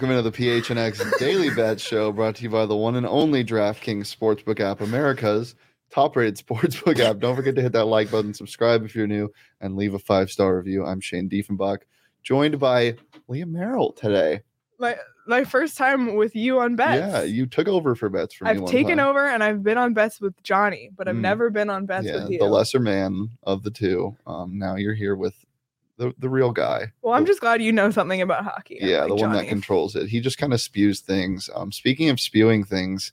welcome 0.00 0.16
into 0.16 0.30
the 0.30 0.36
PHNX 0.38 1.18
Daily 1.18 1.50
Bet 1.50 1.80
Show, 1.80 2.12
brought 2.12 2.36
to 2.36 2.44
you 2.44 2.50
by 2.50 2.66
the 2.66 2.76
one 2.76 2.94
and 2.94 3.04
only 3.04 3.42
DraftKings 3.44 4.02
Sportsbook 4.16 4.60
app, 4.60 4.80
America's 4.80 5.56
top-rated 5.90 6.36
sportsbook 6.36 7.00
app. 7.00 7.18
Don't 7.18 7.34
forget 7.34 7.56
to 7.56 7.62
hit 7.62 7.72
that 7.72 7.86
like 7.86 8.08
button, 8.08 8.32
subscribe 8.32 8.84
if 8.84 8.94
you're 8.94 9.08
new, 9.08 9.28
and 9.60 9.74
leave 9.74 9.94
a 9.94 9.98
five-star 9.98 10.56
review. 10.56 10.86
I'm 10.86 11.00
Shane 11.00 11.28
Diefenbach, 11.28 11.78
joined 12.22 12.60
by 12.60 12.94
Liam 13.28 13.48
Merrill 13.50 13.90
today. 13.90 14.42
My 14.78 14.94
my 15.26 15.42
first 15.42 15.76
time 15.76 16.14
with 16.14 16.36
you 16.36 16.60
on 16.60 16.76
bets. 16.76 16.96
Yeah, 17.00 17.22
you 17.24 17.46
took 17.46 17.66
over 17.66 17.96
for 17.96 18.08
bets 18.08 18.34
for 18.36 18.44
me. 18.44 18.50
I've 18.52 18.66
taken 18.66 18.98
time. 18.98 19.08
over 19.08 19.26
and 19.28 19.42
I've 19.42 19.64
been 19.64 19.78
on 19.78 19.94
bets 19.94 20.20
with 20.20 20.40
Johnny, 20.44 20.90
but 20.96 21.08
I've 21.08 21.16
Mm. 21.16 21.22
never 21.22 21.50
been 21.50 21.70
on 21.70 21.86
bets 21.86 22.06
Yeah, 22.06 22.22
with 22.22 22.30
you. 22.30 22.38
the 22.38 22.44
lesser 22.44 22.78
man 22.78 23.30
of 23.42 23.64
the 23.64 23.72
two. 23.72 24.16
Um, 24.28 24.60
now 24.60 24.76
you're 24.76 24.94
here 24.94 25.16
with 25.16 25.34
the 25.98 26.14
the 26.18 26.28
real 26.28 26.50
guy. 26.52 26.90
well, 27.02 27.14
I'm 27.14 27.24
the- 27.24 27.28
just 27.28 27.40
glad 27.40 27.60
you 27.62 27.72
know 27.72 27.90
something 27.90 28.22
about 28.22 28.44
hockey. 28.44 28.78
yeah, 28.80 29.02
unlike 29.04 29.08
the 29.08 29.14
one 29.26 29.32
that 29.34 29.48
controls 29.48 29.94
it. 29.96 30.08
He 30.08 30.20
just 30.20 30.38
kind 30.38 30.54
of 30.54 30.60
spews 30.60 31.00
things. 31.00 31.50
Um, 31.54 31.70
speaking 31.70 32.08
of 32.08 32.18
spewing 32.18 32.64
things, 32.64 33.12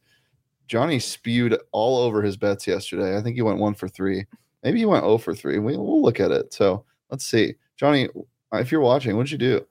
Johnny 0.68 1.00
spewed 1.00 1.58
all 1.72 1.98
over 1.98 2.22
his 2.22 2.38
bets 2.38 2.66
yesterday. 2.66 3.18
I 3.18 3.22
think 3.22 3.36
he 3.36 3.42
went 3.42 3.60
one 3.60 3.74
for 3.74 3.88
three. 3.90 4.26
Maybe 4.64 4.80
he 4.80 4.86
went 4.86 5.04
0 5.04 5.20
for 5.20 5.36
three. 5.36 5.60
We, 5.60 5.78
we'll 5.78 6.02
look 6.02 6.20
at 6.20 6.32
it. 6.32 6.52
So 6.54 6.86
let's 7.12 7.26
see. 7.26 7.54
Johnny, 7.78 8.10
if 8.54 8.72
you're 8.72 8.82
watching, 8.82 9.16
what'd 9.16 9.32
you 9.32 9.38
do? 9.38 9.66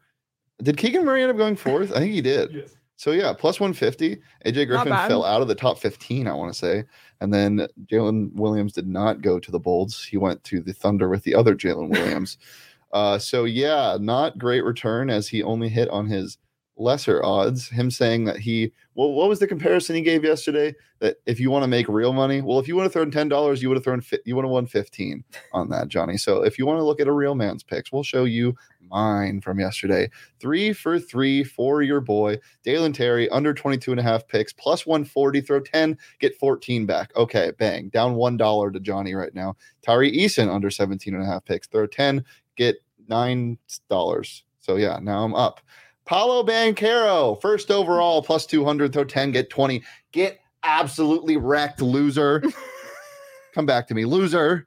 Did 0.62 0.76
Keegan 0.76 1.04
Murray 1.04 1.22
end 1.22 1.32
up 1.32 1.36
going 1.36 1.56
fourth? 1.56 1.90
I 1.90 1.98
think 1.98 2.12
he 2.12 2.20
did. 2.20 2.52
Yes. 2.52 2.76
So 2.96 3.10
yeah, 3.10 3.32
plus 3.32 3.58
150. 3.58 4.18
AJ 4.46 4.68
Griffin 4.68 4.92
fell 5.08 5.24
out 5.24 5.42
of 5.42 5.48
the 5.48 5.54
top 5.56 5.78
15, 5.78 6.28
I 6.28 6.32
want 6.32 6.52
to 6.52 6.58
say. 6.58 6.84
And 7.20 7.34
then 7.34 7.66
Jalen 7.86 8.32
Williams 8.34 8.72
did 8.72 8.86
not 8.86 9.20
go 9.20 9.40
to 9.40 9.50
the 9.50 9.58
Bolts. 9.58 10.04
He 10.04 10.16
went 10.16 10.44
to 10.44 10.60
the 10.60 10.72
Thunder 10.72 11.08
with 11.08 11.24
the 11.24 11.34
other 11.34 11.56
Jalen 11.56 11.88
Williams. 11.90 12.38
Uh, 12.94 13.18
so 13.18 13.44
yeah, 13.44 13.98
not 14.00 14.38
great 14.38 14.64
return 14.64 15.10
as 15.10 15.28
he 15.28 15.42
only 15.42 15.68
hit 15.68 15.88
on 15.90 16.06
his 16.06 16.38
lesser 16.76 17.24
odds. 17.24 17.68
Him 17.68 17.90
saying 17.90 18.24
that 18.24 18.38
he, 18.38 18.72
well, 18.94 19.12
what 19.12 19.28
was 19.28 19.40
the 19.40 19.48
comparison 19.48 19.96
he 19.96 20.02
gave 20.02 20.24
yesterday? 20.24 20.74
That 21.00 21.16
if 21.26 21.40
you 21.40 21.50
want 21.50 21.64
to 21.64 21.68
make 21.68 21.88
real 21.88 22.12
money, 22.12 22.40
well, 22.40 22.60
if 22.60 22.68
you 22.68 22.76
would 22.76 22.84
have 22.84 22.92
thrown 22.92 23.10
ten 23.10 23.28
dollars, 23.28 23.60
you 23.60 23.68
would 23.68 23.76
have 23.76 23.84
thrown, 23.84 24.00
fi- 24.00 24.20
you 24.24 24.36
would 24.36 24.44
have 24.44 24.52
won 24.52 24.66
fifteen 24.66 25.24
on 25.52 25.68
that, 25.70 25.88
Johnny. 25.88 26.16
So 26.16 26.44
if 26.44 26.56
you 26.56 26.66
want 26.66 26.78
to 26.78 26.84
look 26.84 27.00
at 27.00 27.08
a 27.08 27.12
real 27.12 27.34
man's 27.34 27.64
picks, 27.64 27.92
we'll 27.92 28.04
show 28.04 28.24
you 28.24 28.54
mine 28.90 29.40
from 29.40 29.58
yesterday. 29.58 30.08
Three 30.40 30.72
for 30.72 31.00
three 31.00 31.42
for 31.42 31.82
your 31.82 32.00
boy, 32.00 32.38
Dalen 32.62 32.92
Terry, 32.92 33.28
under 33.30 33.52
22 33.52 33.90
and 33.90 34.00
a 34.00 34.04
half 34.04 34.26
picks, 34.28 34.52
plus 34.52 34.86
140, 34.86 35.40
throw 35.40 35.60
10, 35.60 35.98
get 36.20 36.38
14 36.38 36.86
back. 36.86 37.10
Okay, 37.16 37.52
bang. 37.58 37.88
Down 37.88 38.14
$1 38.14 38.72
to 38.72 38.80
Johnny 38.80 39.14
right 39.14 39.34
now. 39.34 39.56
Tari 39.82 40.12
Eason, 40.12 40.48
under 40.52 40.70
17 40.70 41.14
and 41.14 41.22
a 41.22 41.26
half 41.26 41.44
picks, 41.44 41.66
throw 41.66 41.86
10, 41.86 42.24
get 42.56 42.76
$9. 43.08 44.42
So 44.60 44.76
yeah, 44.76 44.98
now 45.02 45.24
I'm 45.24 45.34
up. 45.34 45.60
Paolo 46.04 46.44
Banchero, 46.44 47.40
first 47.40 47.70
overall, 47.70 48.22
plus 48.26 48.46
200, 48.46 48.92
throw 48.92 49.04
10, 49.04 49.32
get 49.32 49.50
20. 49.50 49.82
Get 50.12 50.40
absolutely 50.62 51.36
wrecked, 51.36 51.80
loser. 51.80 52.42
Come 53.54 53.66
back 53.66 53.86
to 53.88 53.94
me, 53.94 54.04
loser. 54.04 54.66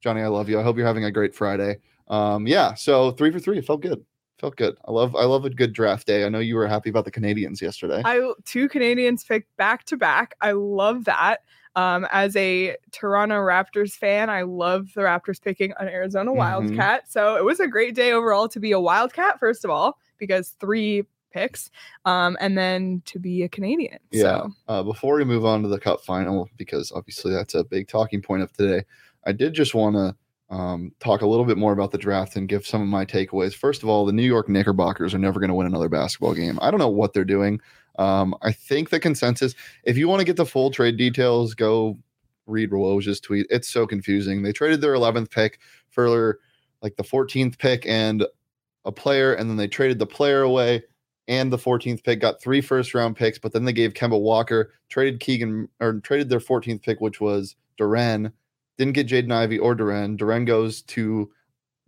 Johnny, 0.00 0.22
I 0.22 0.28
love 0.28 0.48
you. 0.48 0.60
I 0.60 0.62
hope 0.62 0.76
you're 0.76 0.86
having 0.86 1.04
a 1.04 1.10
great 1.10 1.34
Friday. 1.34 1.78
Um, 2.08 2.46
yeah, 2.46 2.74
so 2.74 3.10
three 3.12 3.30
for 3.30 3.38
three. 3.38 3.58
It 3.58 3.66
felt 3.66 3.80
good. 3.80 4.04
Felt 4.38 4.56
good. 4.56 4.76
I 4.86 4.90
love 4.90 5.14
I 5.16 5.24
love 5.24 5.44
a 5.44 5.50
good 5.50 5.72
draft 5.72 6.06
day. 6.06 6.24
I 6.24 6.28
know 6.28 6.40
you 6.40 6.56
were 6.56 6.66
happy 6.66 6.90
about 6.90 7.04
the 7.04 7.10
Canadians 7.10 7.62
yesterday. 7.62 8.02
I 8.04 8.32
two 8.44 8.68
Canadians 8.68 9.24
picked 9.24 9.56
back 9.56 9.84
to 9.84 9.96
back. 9.96 10.34
I 10.40 10.52
love 10.52 11.04
that. 11.04 11.38
Um, 11.76 12.06
as 12.12 12.36
a 12.36 12.76
Toronto 12.92 13.34
Raptors 13.36 13.92
fan, 13.92 14.30
I 14.30 14.42
love 14.42 14.88
the 14.94 15.00
Raptors 15.02 15.42
picking 15.42 15.72
an 15.78 15.88
Arizona 15.88 16.30
Mhm. 16.30 16.36
Wildcat. 16.36 17.10
So 17.10 17.36
it 17.36 17.44
was 17.44 17.60
a 17.60 17.66
great 17.66 17.94
day 17.94 18.12
overall 18.12 18.48
to 18.48 18.60
be 18.60 18.72
a 18.72 18.80
Wildcat, 18.80 19.40
first 19.40 19.64
of 19.64 19.70
all, 19.70 19.98
because 20.18 20.50
three 20.60 21.04
picks, 21.32 21.70
um, 22.04 22.36
and 22.40 22.56
then 22.56 23.02
to 23.06 23.18
be 23.18 23.42
a 23.42 23.48
Canadian. 23.48 23.98
Yeah. 24.12 24.20
So 24.22 24.50
Uh, 24.68 24.82
before 24.84 25.16
we 25.16 25.24
move 25.24 25.44
on 25.44 25.62
to 25.62 25.68
the 25.68 25.80
Cup 25.80 26.00
final, 26.04 26.48
because 26.56 26.92
obviously 26.94 27.32
that's 27.32 27.54
a 27.54 27.64
big 27.64 27.88
talking 27.88 28.22
point 28.22 28.42
of 28.44 28.52
today, 28.52 28.84
I 29.26 29.32
did 29.32 29.52
just 29.52 29.74
want 29.74 29.96
to 29.96 30.14
um, 30.50 30.92
talk 31.00 31.22
a 31.22 31.26
little 31.26 31.46
bit 31.46 31.56
more 31.58 31.72
about 31.72 31.90
the 31.90 31.98
draft 31.98 32.36
and 32.36 32.46
give 32.48 32.64
some 32.66 32.82
of 32.82 32.86
my 32.86 33.04
takeaways. 33.04 33.54
First 33.54 33.82
of 33.82 33.88
all, 33.88 34.04
the 34.04 34.12
New 34.12 34.22
York 34.22 34.48
Knickerbockers 34.48 35.12
are 35.14 35.18
never 35.18 35.40
going 35.40 35.48
to 35.48 35.54
win 35.54 35.66
another 35.66 35.88
basketball 35.88 36.34
game. 36.34 36.58
I 36.62 36.70
don't 36.70 36.78
know 36.78 36.88
what 36.88 37.14
they're 37.14 37.24
doing. 37.24 37.60
Um, 37.98 38.34
I 38.42 38.52
think 38.52 38.90
the 38.90 39.00
consensus, 39.00 39.54
if 39.84 39.96
you 39.96 40.08
want 40.08 40.20
to 40.20 40.26
get 40.26 40.36
the 40.36 40.46
full 40.46 40.70
trade 40.70 40.96
details, 40.96 41.54
go 41.54 41.98
read 42.46 42.70
Woj's 42.70 43.20
tweet. 43.20 43.46
It's 43.50 43.68
so 43.68 43.86
confusing. 43.86 44.42
They 44.42 44.52
traded 44.52 44.80
their 44.80 44.94
11th 44.94 45.30
pick 45.30 45.60
for 45.90 46.38
like 46.82 46.96
the 46.96 47.04
14th 47.04 47.58
pick 47.58 47.86
and 47.86 48.26
a 48.84 48.92
player, 48.92 49.32
and 49.32 49.48
then 49.48 49.56
they 49.56 49.68
traded 49.68 49.98
the 49.98 50.06
player 50.06 50.42
away 50.42 50.82
and 51.26 51.52
the 51.52 51.58
14th 51.58 52.04
pick, 52.04 52.20
got 52.20 52.40
three 52.40 52.60
first 52.60 52.94
round 52.94 53.16
picks, 53.16 53.38
but 53.38 53.52
then 53.52 53.64
they 53.64 53.72
gave 53.72 53.94
Kemba 53.94 54.20
Walker, 54.20 54.72
traded 54.88 55.20
Keegan 55.20 55.68
or 55.80 56.00
traded 56.00 56.28
their 56.28 56.40
14th 56.40 56.82
pick, 56.82 57.00
which 57.00 57.20
was 57.20 57.56
Duren, 57.78 58.32
didn't 58.76 58.94
get 58.94 59.08
Jaden 59.08 59.32
Ivey 59.32 59.58
or 59.58 59.74
Duren. 59.74 60.18
Duren 60.18 60.46
goes 60.46 60.82
to 60.82 61.30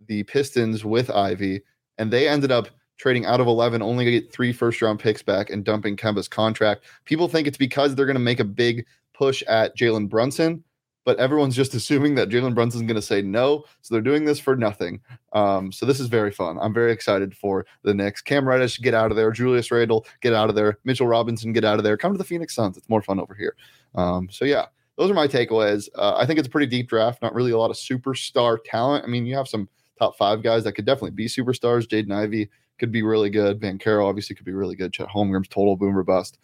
the 0.07 0.23
Pistons 0.23 0.83
with 0.83 1.09
Ivey, 1.09 1.61
and 1.97 2.11
they 2.11 2.27
ended 2.27 2.51
up 2.51 2.69
trading 2.97 3.25
out 3.25 3.39
of 3.39 3.47
11, 3.47 3.81
only 3.81 4.05
to 4.05 4.11
get 4.11 4.31
three 4.31 4.51
first 4.51 4.81
round 4.81 4.99
picks 4.99 5.21
back 5.21 5.49
and 5.49 5.63
dumping 5.63 5.95
Kemba's 5.95 6.27
contract. 6.27 6.85
People 7.05 7.27
think 7.27 7.47
it's 7.47 7.57
because 7.57 7.95
they're 7.95 8.05
going 8.05 8.15
to 8.15 8.19
make 8.19 8.39
a 8.39 8.45
big 8.45 8.85
push 9.13 9.43
at 9.43 9.77
Jalen 9.77 10.09
Brunson, 10.09 10.63
but 11.05 11.17
everyone's 11.19 11.55
just 11.55 11.73
assuming 11.75 12.15
that 12.15 12.29
Jalen 12.29 12.55
Brunson's 12.55 12.83
going 12.83 12.95
to 12.95 13.01
say 13.01 13.21
no. 13.21 13.63
So 13.81 13.95
they're 13.95 14.01
doing 14.01 14.25
this 14.25 14.39
for 14.39 14.55
nothing. 14.55 14.99
Um, 15.33 15.71
so 15.71 15.85
this 15.85 15.99
is 15.99 16.07
very 16.07 16.31
fun. 16.31 16.57
I'm 16.61 16.73
very 16.73 16.91
excited 16.91 17.35
for 17.35 17.65
the 17.83 17.93
Knicks. 17.93 18.21
Cam 18.21 18.47
Reddish, 18.47 18.79
get 18.79 18.93
out 18.93 19.11
of 19.11 19.17
there. 19.17 19.31
Julius 19.31 19.71
Randle, 19.71 20.05
get 20.21 20.33
out 20.33 20.49
of 20.49 20.55
there. 20.55 20.77
Mitchell 20.83 21.07
Robinson, 21.07 21.53
get 21.53 21.65
out 21.65 21.77
of 21.77 21.83
there. 21.83 21.97
Come 21.97 22.13
to 22.13 22.17
the 22.17 22.23
Phoenix 22.23 22.55
Suns. 22.55 22.77
It's 22.77 22.89
more 22.89 23.01
fun 23.01 23.19
over 23.19 23.33
here. 23.33 23.55
Um, 23.95 24.29
so 24.29 24.45
yeah, 24.45 24.65
those 24.97 25.11
are 25.11 25.15
my 25.15 25.27
takeaways. 25.27 25.87
Uh, 25.95 26.15
I 26.17 26.25
think 26.25 26.39
it's 26.39 26.47
a 26.47 26.51
pretty 26.51 26.67
deep 26.67 26.89
draft. 26.89 27.21
Not 27.21 27.35
really 27.35 27.51
a 27.51 27.57
lot 27.57 27.69
of 27.69 27.77
superstar 27.77 28.57
talent. 28.65 29.03
I 29.03 29.07
mean, 29.07 29.25
you 29.25 29.35
have 29.35 29.47
some 29.47 29.69
top 29.97 30.17
five 30.17 30.43
guys 30.43 30.63
that 30.63 30.73
could 30.73 30.85
definitely 30.85 31.11
be 31.11 31.27
superstars. 31.27 31.87
Jaden 31.87 32.11
Ivey 32.11 32.49
could 32.79 32.91
be 32.91 33.01
really 33.01 33.29
good. 33.29 33.59
Banchero 33.59 34.07
obviously 34.07 34.35
could 34.35 34.45
be 34.45 34.53
really 34.53 34.75
good. 34.75 34.93
Chet 34.93 35.07
Holmgren's 35.07 35.47
total 35.47 35.75
boomer 35.75 36.03
bust. 36.03 36.37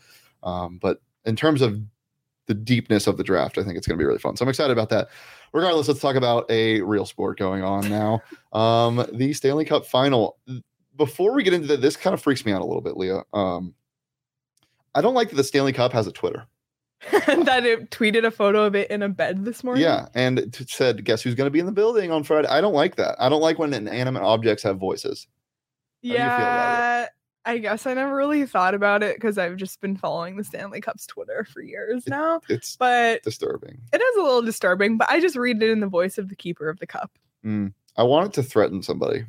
Um, 0.44 0.78
but 0.82 1.02
in 1.26 1.36
terms 1.36 1.62
of 1.62 1.82
the 2.48 2.54
deepness 2.54 3.08
of 3.08 3.18
the 3.18 3.24
draft, 3.24 3.58
I 3.58 3.64
think 3.64 3.78
it's 3.78 3.88
going 3.88 3.98
to 3.98 4.02
be 4.02 4.06
really 4.06 4.20
fun. 4.20 4.36
So 4.36 4.44
I'm 4.44 4.50
excited 4.50 4.74
about 4.74 4.90
that. 4.90 5.10
Regardless, 5.54 5.88
let's 5.88 6.00
talk 6.00 6.16
about 6.16 6.50
a 6.50 6.82
real 6.82 7.06
sport 7.06 7.38
going 7.38 7.64
on 7.64 7.90
now. 7.90 8.22
um, 8.54 9.06
the 9.14 9.34
Stanley 9.34 9.66
Cup 9.66 9.86
final. 9.86 10.38
Before 10.96 11.34
we 11.34 11.44
get 11.44 11.54
into 11.54 11.68
that, 11.68 11.82
this 11.82 11.96
kind 11.96 12.14
of 12.14 12.22
freaks 12.22 12.46
me 12.46 12.52
out 12.52 12.62
a 12.62 12.66
little 12.66 12.82
bit, 12.82 12.98
Leah. 12.98 13.24
Um, 13.34 13.74
I 14.96 15.02
don't 15.02 15.14
like 15.14 15.30
that 15.30 15.36
the 15.36 15.44
Stanley 15.44 15.74
Cup 15.74 15.92
has 15.94 16.08
a 16.08 16.12
Twitter. 16.12 16.48
that 17.12 17.66
it 17.66 17.92
tweeted 17.92 18.26
a 18.26 18.32
photo 18.32 18.64
of 18.64 18.76
it 18.76 18.90
in 18.90 19.02
a 19.02 19.10
bed 19.10 19.44
this 19.44 19.64
morning. 19.64 19.84
Yeah, 19.84 20.08
and 20.16 20.56
said, 20.68 21.04
"Guess 21.04 21.22
who's 21.22 21.36
going 21.36 21.48
to 21.48 21.52
be 21.52 21.60
in 21.60 21.66
the 21.66 21.72
building 21.72 22.12
on 22.12 22.24
Friday?" 22.24 22.48
I 22.48 22.62
don't 22.62 22.74
like 22.74 22.96
that. 22.96 23.16
I 23.20 23.28
don't 23.28 23.42
like 23.42 23.60
when 23.60 23.74
inanimate 23.74 24.24
objects 24.24 24.64
have 24.64 24.78
voices. 24.78 25.28
do 25.28 25.28
you 25.28 25.28
feel 25.28 25.28
about 25.28 25.93
Yeah. 26.04 27.08
I 27.46 27.58
guess 27.58 27.86
I 27.86 27.94
never 27.94 28.16
really 28.16 28.46
thought 28.46 28.74
about 28.74 29.04
it 29.04 29.18
because 29.18 29.38
I've 29.38 29.58
just 29.58 29.82
been 29.82 29.98
following 29.98 30.38
the 30.38 30.44
Stanley 30.46 30.80
Cup's 30.80 31.06
Twitter 31.06 31.44
for 31.52 31.62
years 31.62 32.08
It- 32.08 32.10
now. 32.12 32.40
It's 32.48 32.78
But 32.78 33.22
disturbing. 33.24 33.82
it 33.92 34.02
is 34.02 34.18
a 34.18 34.22
little 34.22 34.42
disturbing, 34.42 34.98
but 34.98 35.10
I 35.10 35.20
just 35.20 35.36
read 35.36 35.62
it 35.62 35.70
in 35.70 35.82
the 35.82 35.88
voice 35.88 36.18
of 36.18 36.30
the 36.30 36.36
keeper 36.38 36.70
of 36.70 36.80
the 36.80 36.88
cup. 36.88 37.12
Mm. 37.46 37.74
I 37.98 38.04
want 38.04 38.28
it 38.28 38.34
to 38.36 38.44
threaten 38.44 38.82
somebody. 38.82 39.26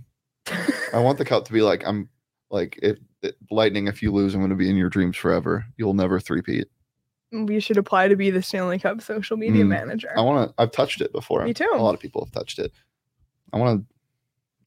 I 0.92 1.00
want 1.00 1.18
the 1.18 1.24
cup 1.24 1.44
to 1.46 1.52
be 1.52 1.62
like, 1.62 1.84
"I'm 1.86 2.08
like 2.50 2.78
if, 2.82 2.98
if 3.22 3.34
lightning. 3.50 3.88
If 3.88 4.00
you 4.02 4.12
lose, 4.12 4.34
I'm 4.34 4.40
going 4.40 4.50
to 4.50 4.56
be 4.56 4.70
in 4.70 4.76
your 4.76 4.90
dreams 4.90 5.16
forever. 5.16 5.64
You'll 5.76 5.94
never 5.94 6.20
threepeat." 6.20 6.68
we 7.32 7.58
should 7.58 7.78
apply 7.78 8.06
to 8.06 8.14
be 8.14 8.30
the 8.30 8.40
Stanley 8.40 8.78
Cup 8.78 9.00
social 9.02 9.36
media 9.36 9.64
Mm. 9.64 9.68
manager. 9.68 10.12
I 10.16 10.20
want 10.20 10.48
to. 10.50 10.54
I've 10.62 10.70
touched 10.70 11.00
it 11.00 11.10
before. 11.10 11.44
Me 11.44 11.52
too. 11.52 11.68
A 11.74 11.82
lot 11.82 11.92
of 11.94 11.98
people 12.00 12.24
have 12.24 12.30
touched 12.32 12.60
it. 12.60 12.70
I 13.52 13.56
want 13.56 13.80
to. 13.80 13.94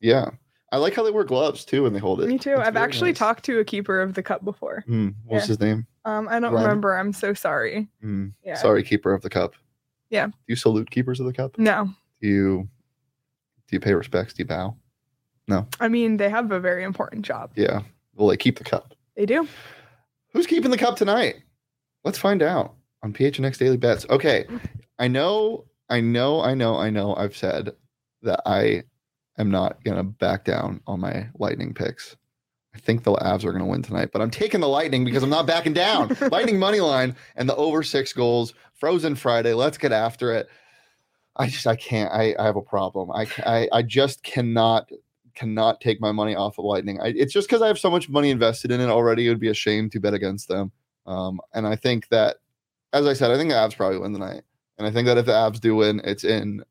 Yeah, 0.02 0.32
I 0.72 0.78
like 0.78 0.94
how 0.96 1.04
they 1.04 1.12
wear 1.12 1.24
gloves 1.24 1.64
too 1.64 1.84
when 1.84 1.94
they 1.94 2.00
hold 2.00 2.22
it. 2.22 2.28
Me 2.28 2.38
too. 2.38 2.52
It's 2.52 2.60
I've 2.62 2.76
actually 2.76 3.12
nice. 3.12 3.20
talked 3.20 3.46
to 3.46 3.60
a 3.60 3.64
keeper 3.66 4.02
of 4.02 4.14
the 4.16 4.24
cup 4.24 4.44
before. 4.44 4.84
Mm, 4.88 5.16
what's 5.26 5.46
Yeah. 5.46 5.48
his 5.48 5.60
name? 5.62 5.88
Um, 6.06 6.28
I 6.30 6.40
don't 6.40 6.54
remember. 6.54 6.98
I'm 6.98 7.14
so 7.14 7.34
sorry. 7.34 7.88
Mm, 8.04 8.34
Yeah. 8.44 8.56
Sorry, 8.56 8.84
keeper 8.84 9.14
of 9.14 9.22
the 9.22 9.30
cup. 9.30 9.54
Yeah. 10.10 10.28
Do 10.28 10.34
you 10.48 10.56
salute 10.56 10.90
keepers 10.92 11.20
of 11.20 11.26
the 11.26 11.34
cup? 11.34 11.58
No, 11.58 11.90
Do 12.22 12.28
you 12.28 12.70
do 13.68 13.76
you 13.76 13.80
pay 13.82 13.94
respects? 13.94 14.34
Do 14.34 14.42
you 14.44 14.48
bow? 14.48 14.76
No. 15.48 15.68
I 15.80 15.88
mean 15.88 16.18
they 16.18 16.30
have 16.30 16.52
a 16.52 16.60
very 16.60 16.84
important 16.84 17.26
job. 17.26 17.52
Yeah. 17.56 17.82
Well, 18.16 18.28
they 18.28 18.38
keep 18.38 18.58
the 18.58 18.64
cup. 18.64 18.94
They 19.16 19.26
do. 19.26 19.48
Who's 20.34 20.48
keeping 20.48 20.72
the 20.72 20.78
cup 20.78 20.96
tonight? 20.98 21.36
Let's 22.04 22.18
find 22.18 22.42
out 22.42 22.76
on 23.04 23.14
PHNX 23.14 23.58
Daily 23.58 23.78
Bets. 23.78 24.06
Okay. 24.10 24.46
I 25.00 25.08
know, 25.08 25.66
I 25.90 26.02
know, 26.02 26.42
I 26.42 26.54
know, 26.56 26.76
I 26.78 26.90
know 26.90 27.16
I've 27.16 27.36
said 27.38 27.72
that 28.24 28.42
I 28.46 28.84
am 29.38 29.52
not 29.52 29.84
gonna 29.84 30.04
back 30.04 30.46
down 30.46 30.82
on 30.88 31.00
my 31.00 31.28
lightning 31.38 31.74
picks. 31.74 32.16
I 32.74 32.80
think 32.80 33.04
the 33.04 33.14
Avs 33.14 33.44
are 33.44 33.52
gonna 33.52 33.66
win 33.66 33.82
tonight, 33.82 34.10
but 34.12 34.22
I'm 34.22 34.32
taking 34.32 34.60
the 34.60 34.68
lightning 34.68 35.04
because 35.04 35.24
I'm 35.24 35.30
not 35.30 35.48
backing 35.48 35.74
down. 35.74 36.16
lightning 36.32 36.60
money 36.60 36.80
line 36.80 37.16
and 37.36 37.48
the 37.50 37.56
over 37.56 37.84
six 37.84 38.14
goals, 38.14 38.54
frozen 38.74 39.16
Friday. 39.16 39.54
Let's 39.54 39.78
get 39.78 39.92
after 39.92 40.34
it. 40.34 40.48
I 41.36 41.48
just 41.48 41.68
I 41.68 41.76
can't. 41.76 42.12
I, 42.12 42.36
I 42.38 42.46
have 42.46 42.56
a 42.56 42.62
problem. 42.62 43.12
I, 43.12 43.28
I 43.46 43.70
I 43.72 43.82
just 43.84 44.24
cannot 44.24 44.90
cannot 45.38 45.80
take 45.80 46.02
my 46.02 46.12
money 46.12 46.36
off 46.36 46.58
of 46.58 46.66
Lightning. 46.66 47.00
I, 47.00 47.14
it's 47.16 47.32
just 47.32 47.48
because 47.48 47.62
I 47.62 47.68
have 47.68 47.80
so 47.80 47.92
much 47.92 48.10
money 48.10 48.32
invested 48.32 48.72
in 48.72 48.82
it 48.82 48.90
already. 48.90 49.28
It 49.28 49.30
would 49.30 49.40
be 49.40 49.50
a 49.50 49.54
shame 49.54 49.90
to 49.92 50.00
bet 50.00 50.14
against 50.14 50.48
them. 50.48 50.72
Um, 51.06 51.40
and 51.54 51.66
I 51.66 51.76
think 51.76 52.10
that, 52.10 52.38
as 52.92 53.06
I 53.06 53.14
said, 53.14 53.32
I 53.32 53.38
think 53.38 53.50
the 53.50 53.56
Avs 53.56 53.78
probably 53.78 54.00
win 54.00 54.14
tonight. 54.14 54.42
And 54.78 54.86
I 54.88 54.92
think 54.92 55.06
that 55.06 55.18
if 55.18 55.26
the 55.28 55.32
Avs 55.32 55.60
do 55.62 55.76
win, 55.76 56.02
it's 56.04 56.24
in 56.24 56.64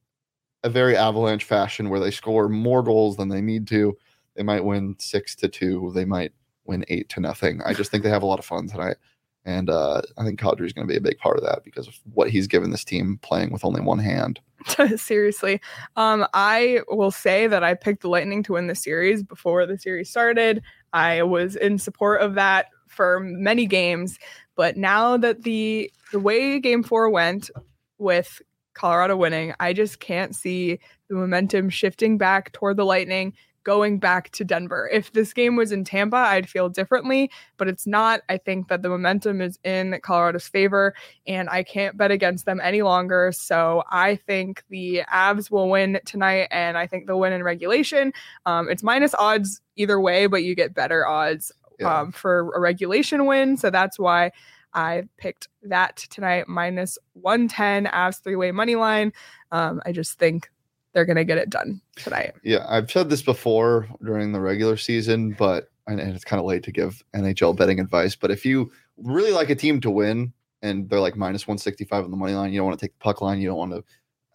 a 0.66 0.70
very 0.70 0.96
avalanche 0.96 1.44
fashion 1.44 1.88
where 1.88 2.00
they 2.00 2.10
score 2.10 2.48
more 2.48 2.82
goals 2.82 3.16
than 3.16 3.28
they 3.28 3.40
need 3.40 3.68
to. 3.68 3.96
They 4.34 4.42
might 4.42 4.64
win 4.64 4.96
six 4.98 5.36
to 5.36 5.48
two. 5.48 5.92
They 5.94 6.04
might 6.04 6.32
win 6.64 6.84
eight 6.88 7.08
to 7.10 7.20
nothing. 7.20 7.60
I 7.64 7.72
just 7.72 7.90
think 7.90 8.02
they 8.02 8.10
have 8.10 8.24
a 8.24 8.26
lot 8.26 8.40
of 8.40 8.44
fun 8.44 8.66
tonight. 8.68 8.96
And 9.44 9.70
uh, 9.70 10.02
I 10.18 10.24
think 10.24 10.40
Kadri 10.40 10.66
is 10.66 10.72
going 10.72 10.88
to 10.88 10.92
be 10.92 10.98
a 10.98 11.00
big 11.00 11.18
part 11.18 11.36
of 11.36 11.44
that 11.44 11.62
because 11.62 11.86
of 11.86 11.94
what 12.14 12.30
he's 12.30 12.48
given 12.48 12.70
this 12.70 12.84
team 12.84 13.20
playing 13.22 13.52
with 13.52 13.64
only 13.64 13.80
one 13.80 14.00
hand. 14.00 14.40
Seriously. 14.96 15.60
Um, 15.94 16.26
I 16.34 16.80
will 16.88 17.12
say 17.12 17.46
that 17.46 17.62
I 17.62 17.74
picked 17.74 18.02
the 18.02 18.08
Lightning 18.08 18.42
to 18.42 18.54
win 18.54 18.66
the 18.66 18.74
series 18.74 19.22
before 19.22 19.64
the 19.64 19.78
series 19.78 20.10
started. 20.10 20.62
I 20.92 21.22
was 21.22 21.54
in 21.54 21.78
support 21.78 22.22
of 22.22 22.34
that 22.34 22.66
for 22.88 23.20
many 23.20 23.66
games. 23.66 24.18
But 24.56 24.76
now 24.76 25.16
that 25.18 25.44
the 25.44 25.92
the 26.10 26.18
way 26.18 26.58
game 26.58 26.82
four 26.82 27.08
went 27.08 27.50
with 27.98 28.42
Colorado 28.76 29.16
winning, 29.16 29.54
I 29.58 29.72
just 29.72 29.98
can't 30.00 30.34
see 30.36 30.78
the 31.08 31.16
momentum 31.16 31.70
shifting 31.70 32.18
back 32.18 32.52
toward 32.52 32.76
the 32.76 32.84
Lightning 32.84 33.32
going 33.64 33.98
back 33.98 34.30
to 34.30 34.44
Denver. 34.44 34.88
If 34.92 35.12
this 35.12 35.32
game 35.32 35.56
was 35.56 35.72
in 35.72 35.82
Tampa, 35.82 36.16
I'd 36.18 36.48
feel 36.48 36.68
differently, 36.68 37.32
but 37.56 37.66
it's 37.66 37.84
not. 37.84 38.20
I 38.28 38.36
think 38.36 38.68
that 38.68 38.82
the 38.82 38.88
momentum 38.88 39.40
is 39.40 39.58
in 39.64 39.98
Colorado's 40.04 40.46
favor, 40.46 40.94
and 41.26 41.48
I 41.50 41.64
can't 41.64 41.96
bet 41.96 42.12
against 42.12 42.46
them 42.46 42.60
any 42.62 42.82
longer. 42.82 43.32
So 43.34 43.82
I 43.90 44.14
think 44.14 44.62
the 44.70 45.02
Avs 45.12 45.50
will 45.50 45.68
win 45.68 45.98
tonight, 46.04 46.46
and 46.52 46.78
I 46.78 46.86
think 46.86 47.08
they'll 47.08 47.18
win 47.18 47.32
in 47.32 47.42
regulation. 47.42 48.12
Um, 48.44 48.68
it's 48.70 48.84
minus 48.84 49.16
odds 49.16 49.60
either 49.74 50.00
way, 50.00 50.28
but 50.28 50.44
you 50.44 50.54
get 50.54 50.72
better 50.72 51.04
odds 51.04 51.50
Yeah. 51.80 52.02
um, 52.02 52.12
for 52.12 52.52
a 52.54 52.60
regulation 52.60 53.26
win. 53.26 53.56
So 53.56 53.70
that's 53.70 53.98
why 53.98 54.30
I 54.76 55.08
picked 55.16 55.48
that 55.62 55.96
tonight, 56.10 56.46
minus 56.46 56.98
110 57.14 57.86
Avs 57.86 58.22
three 58.22 58.36
way 58.36 58.52
money 58.52 58.76
line. 58.76 59.12
Um, 59.50 59.80
I 59.86 59.90
just 59.90 60.18
think 60.18 60.50
they're 60.92 61.06
going 61.06 61.16
to 61.16 61.24
get 61.24 61.38
it 61.38 61.50
done 61.50 61.80
tonight. 61.96 62.34
Yeah, 62.44 62.64
I've 62.68 62.90
said 62.90 63.08
this 63.08 63.22
before 63.22 63.88
during 64.04 64.32
the 64.32 64.40
regular 64.40 64.76
season, 64.76 65.34
but 65.38 65.70
and, 65.86 65.98
it's 65.98 66.24
kind 66.24 66.40
of 66.40 66.46
late 66.46 66.62
to 66.64 66.72
give 66.72 67.02
NHL 67.14 67.56
betting 67.56 67.80
advice. 67.80 68.14
But 68.14 68.30
if 68.30 68.44
you 68.44 68.70
really 68.98 69.32
like 69.32 69.50
a 69.50 69.54
team 69.54 69.80
to 69.80 69.90
win 69.90 70.32
and 70.62 70.88
they're 70.88 71.00
like 71.00 71.16
minus 71.16 71.46
165 71.46 72.04
on 72.04 72.10
the 72.10 72.16
money 72.16 72.34
line, 72.34 72.52
you 72.52 72.58
don't 72.58 72.66
want 72.66 72.78
to 72.78 72.84
take 72.84 72.92
the 72.92 73.02
puck 73.02 73.22
line, 73.22 73.40
you 73.40 73.48
don't 73.48 73.58
want 73.58 73.72
to 73.72 73.84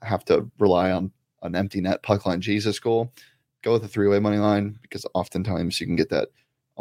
have 0.06 0.26
to 0.26 0.50
rely 0.58 0.92
on 0.92 1.12
an 1.44 1.56
empty 1.56 1.82
net 1.82 2.02
puck 2.02 2.26
line 2.26 2.42
Jesus 2.42 2.80
goal. 2.80 3.14
Go 3.62 3.74
with 3.74 3.84
the 3.84 3.88
three 3.88 4.08
way 4.08 4.20
money 4.20 4.38
line 4.38 4.80
because 4.82 5.06
oftentimes 5.14 5.80
you 5.80 5.86
can 5.86 5.96
get 5.96 6.10
that 6.10 6.30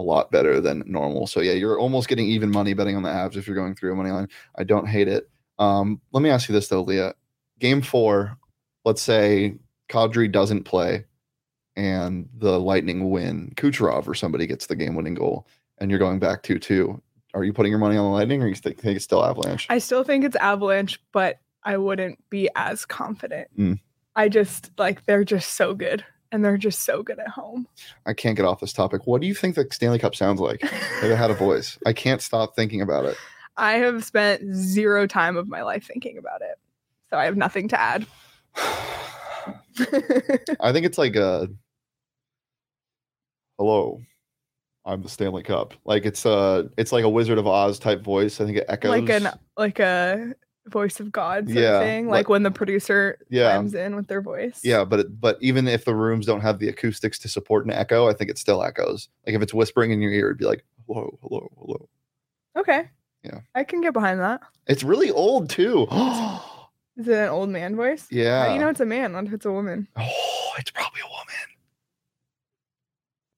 a 0.00 0.02
lot 0.02 0.30
better 0.30 0.60
than 0.60 0.82
normal. 0.86 1.26
So 1.26 1.40
yeah, 1.40 1.52
you're 1.52 1.78
almost 1.78 2.08
getting 2.08 2.26
even 2.26 2.50
money 2.50 2.72
betting 2.72 2.96
on 2.96 3.02
the 3.02 3.10
Avs 3.10 3.36
if 3.36 3.46
you're 3.46 3.56
going 3.56 3.74
through 3.74 3.92
a 3.92 3.96
money 3.96 4.10
line. 4.10 4.28
I 4.56 4.64
don't 4.64 4.88
hate 4.88 5.08
it. 5.08 5.28
Um, 5.58 6.00
let 6.12 6.22
me 6.22 6.30
ask 6.30 6.48
you 6.48 6.54
this 6.54 6.68
though, 6.68 6.82
Leah. 6.82 7.14
Game 7.58 7.82
four, 7.82 8.38
let's 8.86 9.02
say 9.02 9.56
Kadri 9.90 10.32
doesn't 10.32 10.64
play 10.64 11.04
and 11.76 12.28
the 12.38 12.58
Lightning 12.58 13.10
win, 13.10 13.52
Kucherov 13.56 14.08
or 14.08 14.14
somebody 14.14 14.46
gets 14.46 14.66
the 14.66 14.76
game 14.76 14.94
winning 14.94 15.14
goal, 15.14 15.46
and 15.78 15.90
you're 15.90 16.00
going 16.00 16.18
back 16.18 16.42
2 16.42 16.58
2. 16.58 17.00
Are 17.34 17.44
you 17.44 17.52
putting 17.52 17.70
your 17.70 17.78
money 17.78 17.96
on 17.96 18.04
the 18.04 18.10
Lightning 18.10 18.42
or 18.42 18.48
you 18.48 18.54
think, 18.54 18.78
think 18.78 18.96
it's 18.96 19.04
still 19.04 19.24
Avalanche? 19.24 19.66
I 19.68 19.78
still 19.78 20.02
think 20.02 20.24
it's 20.24 20.36
Avalanche, 20.36 20.98
but 21.12 21.38
I 21.62 21.76
wouldn't 21.76 22.18
be 22.30 22.48
as 22.56 22.86
confident. 22.86 23.48
Mm. 23.56 23.78
I 24.16 24.28
just 24.28 24.70
like 24.78 25.04
they're 25.04 25.24
just 25.24 25.54
so 25.54 25.74
good 25.74 26.04
and 26.32 26.44
they're 26.44 26.56
just 26.56 26.84
so 26.84 27.02
good 27.02 27.18
at 27.18 27.28
home. 27.28 27.66
I 28.06 28.12
can't 28.12 28.36
get 28.36 28.44
off 28.44 28.60
this 28.60 28.72
topic. 28.72 29.06
What 29.06 29.20
do 29.20 29.26
you 29.26 29.34
think 29.34 29.54
the 29.54 29.66
Stanley 29.70 29.98
Cup 29.98 30.14
sounds 30.14 30.40
like? 30.40 30.62
If 30.62 31.04
it 31.04 31.16
had 31.16 31.30
a 31.30 31.34
voice. 31.34 31.78
I 31.86 31.92
can't 31.92 32.22
stop 32.22 32.54
thinking 32.54 32.80
about 32.80 33.04
it. 33.04 33.16
I 33.56 33.74
have 33.74 34.04
spent 34.04 34.54
zero 34.54 35.06
time 35.06 35.36
of 35.36 35.48
my 35.48 35.62
life 35.62 35.86
thinking 35.86 36.18
about 36.18 36.42
it. 36.42 36.58
So 37.10 37.16
I 37.16 37.24
have 37.24 37.36
nothing 37.36 37.68
to 37.68 37.80
add. 37.80 38.06
I 40.60 40.72
think 40.72 40.86
it's 40.86 40.98
like 40.98 41.16
a 41.16 41.48
hello. 43.58 44.00
I'm 44.86 45.02
the 45.02 45.08
Stanley 45.08 45.42
Cup. 45.42 45.74
Like 45.84 46.06
it's 46.06 46.24
a, 46.24 46.70
it's 46.78 46.92
like 46.92 47.04
a 47.04 47.08
Wizard 47.08 47.38
of 47.38 47.46
Oz 47.46 47.78
type 47.78 48.02
voice. 48.02 48.40
I 48.40 48.46
think 48.46 48.58
it 48.58 48.64
echoes. 48.68 48.90
like 48.90 49.10
an 49.10 49.28
like 49.56 49.78
a 49.78 50.34
voice 50.68 51.00
of 51.00 51.10
God 51.10 51.46
sort 51.48 51.58
Yeah, 51.58 51.78
of 51.78 51.82
thing. 51.84 52.06
like- 52.06 52.12
Like 52.20 52.28
when 52.28 52.42
the 52.42 52.50
producer 52.50 53.18
Yeah. 53.30 53.50
chimes 53.52 53.74
in 53.74 53.96
with 53.96 54.06
their 54.08 54.20
voice. 54.20 54.60
Yeah, 54.62 54.84
but 54.84 55.00
it, 55.00 55.20
but 55.20 55.38
even 55.40 55.66
if 55.66 55.84
the 55.84 55.94
rooms 55.94 56.26
don't 56.26 56.42
have 56.42 56.58
the 56.58 56.68
acoustics 56.68 57.18
to 57.20 57.28
support 57.28 57.64
an 57.64 57.72
echo, 57.72 58.08
I 58.08 58.12
think 58.12 58.30
it 58.30 58.38
still 58.38 58.62
echoes. 58.62 59.08
Like 59.26 59.34
if 59.34 59.42
it's 59.42 59.54
whispering 59.54 59.90
in 59.90 60.00
your 60.00 60.12
ear, 60.12 60.26
it'd 60.26 60.38
be 60.38 60.44
like 60.44 60.64
hello, 60.86 61.18
hello, 61.22 61.50
hello. 61.58 61.88
Okay. 62.56 62.88
Yeah. 63.24 63.40
I 63.54 63.64
can 63.64 63.80
get 63.80 63.92
behind 63.92 64.20
that. 64.20 64.40
It's 64.66 64.82
really 64.82 65.10
old 65.10 65.50
too. 65.50 65.86
Is 66.96 67.08
it 67.08 67.16
an 67.16 67.28
old 67.30 67.48
man 67.48 67.76
voice? 67.76 68.02
How 68.10 68.16
yeah. 68.16 68.46
do 68.48 68.54
you 68.54 68.60
know 68.60 68.68
it's 68.68 68.80
a 68.80 68.84
man, 68.86 69.12
not 69.12 69.24
if 69.26 69.32
it's 69.32 69.46
a 69.46 69.52
woman? 69.52 69.88
oh, 69.96 70.50
it's 70.58 70.70
probably 70.70 71.00
a 71.00 71.08
woman. 71.08 71.56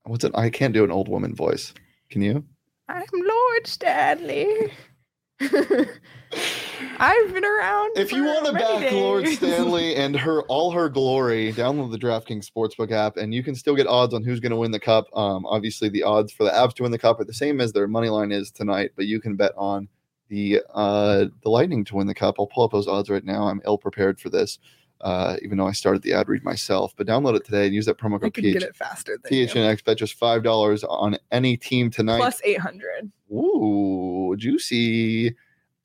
What's 0.04 0.24
it? 0.24 0.32
I 0.34 0.50
can't 0.50 0.74
do 0.74 0.82
an 0.82 0.90
old 0.90 1.08
woman 1.08 1.34
voice. 1.34 1.72
Can 2.10 2.22
you? 2.22 2.44
I'm 2.88 3.04
Lord 3.12 3.66
Stanley. 3.66 4.72
I've 6.98 7.34
been 7.34 7.44
around. 7.44 7.96
If 7.96 8.12
you 8.12 8.24
want 8.24 8.46
to 8.46 8.52
back 8.52 8.92
Lord. 8.92 9.26
Stanley 9.28 9.96
and 9.96 10.16
her 10.16 10.42
all 10.42 10.70
her 10.72 10.88
glory, 10.88 11.52
download 11.52 11.90
the 11.90 11.98
DraftKings 11.98 12.48
Sportsbook 12.48 12.92
app, 12.92 13.16
and 13.16 13.34
you 13.34 13.42
can 13.42 13.54
still 13.54 13.74
get 13.74 13.86
odds 13.86 14.14
on 14.14 14.22
who's 14.22 14.40
going 14.40 14.50
to 14.50 14.56
win 14.56 14.70
the 14.70 14.80
cup. 14.80 15.06
Um, 15.16 15.46
obviously, 15.46 15.88
the 15.88 16.02
odds 16.02 16.32
for 16.32 16.44
the 16.44 16.50
Avs 16.50 16.74
to 16.74 16.82
win 16.82 16.92
the 16.92 16.98
cup 16.98 17.20
are 17.20 17.24
the 17.24 17.34
same 17.34 17.60
as 17.60 17.72
their 17.72 17.88
money 17.88 18.08
line 18.08 18.32
is 18.32 18.50
tonight, 18.50 18.92
but 18.96 19.06
you 19.06 19.20
can 19.20 19.36
bet 19.36 19.52
on 19.56 19.88
the 20.28 20.60
uh, 20.72 21.26
the 21.42 21.50
Lightning 21.50 21.84
to 21.84 21.96
win 21.96 22.06
the 22.06 22.14
cup. 22.14 22.36
I'll 22.38 22.46
pull 22.46 22.64
up 22.64 22.72
those 22.72 22.88
odds 22.88 23.10
right 23.10 23.24
now. 23.24 23.44
I'm 23.44 23.60
ill 23.66 23.78
prepared 23.78 24.18
for 24.18 24.30
this, 24.30 24.58
uh, 25.00 25.36
even 25.42 25.58
though 25.58 25.66
I 25.66 25.72
started 25.72 26.02
the 26.02 26.14
ad 26.14 26.28
read 26.28 26.44
myself. 26.44 26.94
But 26.96 27.06
download 27.06 27.36
it 27.36 27.44
today 27.44 27.66
and 27.66 27.74
use 27.74 27.86
that 27.86 27.98
promo 27.98 28.20
code 28.20 28.32
get 28.34 28.42
PH- 28.42 28.62
it 28.62 28.76
faster 28.76 29.18
than 29.22 29.36
you. 29.36 29.46
PHNX. 29.46 29.84
Bet 29.84 29.98
just 29.98 30.14
five 30.14 30.42
dollars 30.42 30.84
on 30.84 31.18
any 31.30 31.56
team 31.56 31.90
tonight. 31.90 32.18
Plus 32.18 32.40
800. 32.44 33.12
Ooh, 33.30 34.34
juicy. 34.38 35.34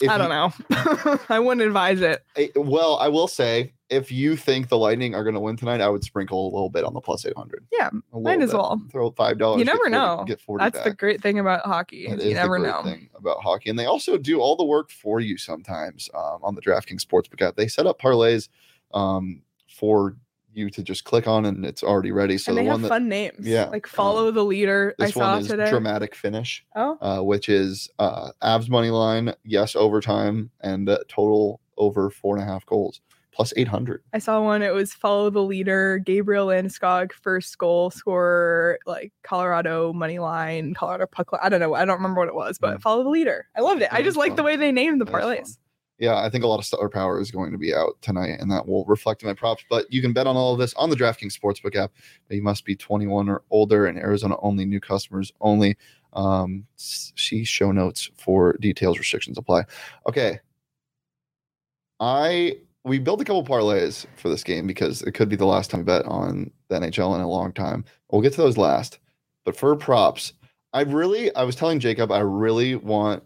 I 0.07 0.17
don't 0.17 0.29
know. 0.29 1.19
I 1.29 1.39
wouldn't 1.39 1.65
advise 1.65 2.01
it. 2.01 2.23
Well, 2.55 2.97
I 2.97 3.07
will 3.07 3.27
say, 3.27 3.73
if 3.89 4.11
you 4.11 4.35
think 4.35 4.69
the 4.69 4.77
Lightning 4.77 5.15
are 5.15 5.23
going 5.23 5.33
to 5.33 5.39
win 5.39 5.55
tonight, 5.55 5.81
I 5.81 5.89
would 5.89 6.03
sprinkle 6.03 6.45
a 6.45 6.51
little 6.53 6.69
bit 6.69 6.83
on 6.83 6.93
the 6.93 7.01
plus 7.01 7.25
eight 7.25 7.35
hundred. 7.35 7.65
Yeah, 7.71 7.89
might 8.13 8.41
as 8.41 8.53
well. 8.53 8.81
throw 8.91 9.11
five 9.11 9.37
dollars. 9.37 9.59
You 9.59 9.65
never 9.65 9.89
know. 9.89 10.23
Get 10.27 10.41
forty. 10.41 10.63
That's 10.63 10.83
the 10.83 10.93
great 10.93 11.21
thing 11.21 11.39
about 11.39 11.65
hockey. 11.65 12.07
That 12.07 12.21
you 12.21 12.29
the 12.29 12.33
never 12.33 12.59
great 12.59 12.69
know. 12.69 12.83
thing 12.83 13.09
about 13.15 13.41
hockey, 13.41 13.69
and 13.69 13.79
they 13.79 13.85
also 13.85 14.17
do 14.17 14.39
all 14.39 14.55
the 14.55 14.65
work 14.65 14.91
for 14.91 15.19
you 15.19 15.37
sometimes 15.37 16.09
um, 16.13 16.39
on 16.43 16.55
the 16.55 16.61
DraftKings 16.61 17.05
Sportsbook 17.05 17.41
app. 17.41 17.55
They 17.55 17.67
set 17.67 17.87
up 17.87 17.99
parlays 17.99 18.49
um, 18.93 19.41
for 19.69 20.15
you 20.57 20.69
to 20.71 20.83
just 20.83 21.03
click 21.03 21.27
on, 21.27 21.45
and 21.45 21.65
it's 21.65 21.83
already 21.83 22.11
ready. 22.11 22.37
So 22.37 22.51
and 22.51 22.57
the 22.57 22.61
they 22.63 22.67
one 22.67 22.79
have 22.79 22.81
that 22.83 22.89
fun 22.89 23.07
names. 23.07 23.47
yeah, 23.47 23.65
Like 23.69 23.87
follow 23.87 24.31
the 24.31 24.43
leader. 24.43 24.95
I 24.99 25.05
this 25.05 25.13
saw 25.13 25.33
one 25.33 25.41
is 25.41 25.47
today. 25.47 25.69
dramatic 25.69 26.15
finish. 26.15 26.65
Oh, 26.75 26.97
uh, 26.99 27.21
which 27.23 27.47
is 27.47 27.89
uh, 27.99 28.31
Avs 28.43 28.69
money 28.69 28.89
line, 28.89 29.33
yes, 29.45 29.75
overtime, 29.75 30.49
and 30.61 30.89
uh, 30.89 30.97
total 31.07 31.61
over 31.77 32.09
four 32.09 32.35
and 32.35 32.43
a 32.43 32.51
half 32.51 32.65
goals, 32.65 33.01
plus 33.31 33.53
800. 33.55 34.01
I 34.13 34.17
saw 34.17 34.41
one. 34.43 34.63
It 34.63 34.73
was 34.73 34.93
follow 34.93 35.29
the 35.29 35.43
leader. 35.43 35.99
Gabriel 35.99 36.47
Landeskog, 36.47 37.11
first 37.13 37.55
goal 37.59 37.91
scorer, 37.91 38.79
like 38.87 39.13
Colorado 39.23 39.93
money 39.93 40.17
line, 40.17 40.73
Colorado 40.73 41.05
puck 41.05 41.31
line. 41.33 41.41
I 41.43 41.49
don't 41.49 41.59
know. 41.59 41.75
I 41.75 41.85
don't 41.85 41.97
remember 41.97 42.19
what 42.19 42.29
it 42.29 42.35
was, 42.35 42.57
but 42.57 42.79
Mm. 42.79 42.81
follow 42.81 43.03
the 43.03 43.09
leader. 43.09 43.45
I 43.55 43.61
loved 43.61 43.83
it. 43.83 43.89
I 43.93 44.01
just 44.01 44.17
like 44.17 44.35
the 44.35 44.43
way 44.43 44.55
they 44.55 44.71
named 44.71 44.99
the 44.99 45.05
That 45.05 45.13
parlays. 45.13 45.57
Yeah, 45.99 46.17
I 46.17 46.29
think 46.29 46.43
a 46.43 46.47
lot 46.47 46.59
of 46.59 46.65
star 46.65 46.89
power 46.89 47.19
is 47.19 47.31
going 47.31 47.51
to 47.51 47.57
be 47.57 47.73
out 47.73 47.97
tonight, 48.01 48.37
and 48.39 48.51
that 48.51 48.67
will 48.67 48.85
reflect 48.85 49.23
in 49.23 49.27
my 49.27 49.33
props. 49.33 49.63
But 49.67 49.91
you 49.91 50.01
can 50.01 50.13
bet 50.13 50.27
on 50.27 50.35
all 50.35 50.53
of 50.53 50.59
this 50.59 50.73
on 50.75 50.91
the 50.91 50.95
DraftKings 50.95 51.37
Sportsbook 51.37 51.75
app. 51.75 51.91
You 52.29 52.43
must 52.43 52.65
be 52.65 52.75
21 52.75 53.27
or 53.29 53.43
older, 53.49 53.87
and 53.87 53.97
Arizona 53.97 54.35
only, 54.41 54.65
new 54.65 54.79
customers 54.79 55.31
only. 55.41 55.75
Um, 56.13 56.65
see 56.75 57.43
show 57.43 57.71
notes 57.71 58.09
for 58.17 58.57
details. 58.59 58.99
Restrictions 58.99 59.37
apply. 59.37 59.65
Okay, 60.07 60.39
I 61.99 62.57
we 62.83 62.99
built 62.99 63.21
a 63.21 63.25
couple 63.25 63.43
parlays 63.43 64.05
for 64.15 64.29
this 64.29 64.43
game 64.43 64.65
because 64.65 65.01
it 65.01 65.11
could 65.11 65.29
be 65.29 65.35
the 65.35 65.45
last 65.45 65.69
time 65.69 65.81
we 65.81 65.85
bet 65.85 66.05
on 66.05 66.51
the 66.69 66.79
NHL 66.79 67.15
in 67.15 67.21
a 67.21 67.29
long 67.29 67.51
time. 67.51 67.83
We'll 68.09 68.21
get 68.21 68.33
to 68.33 68.41
those 68.41 68.57
last. 68.57 68.99
But 69.45 69.57
for 69.57 69.75
props, 69.75 70.33
I 70.73 70.81
really 70.81 71.33
I 71.35 71.43
was 71.43 71.55
telling 71.55 71.79
Jacob 71.79 72.11
I 72.11 72.19
really 72.19 72.75
want 72.75 73.23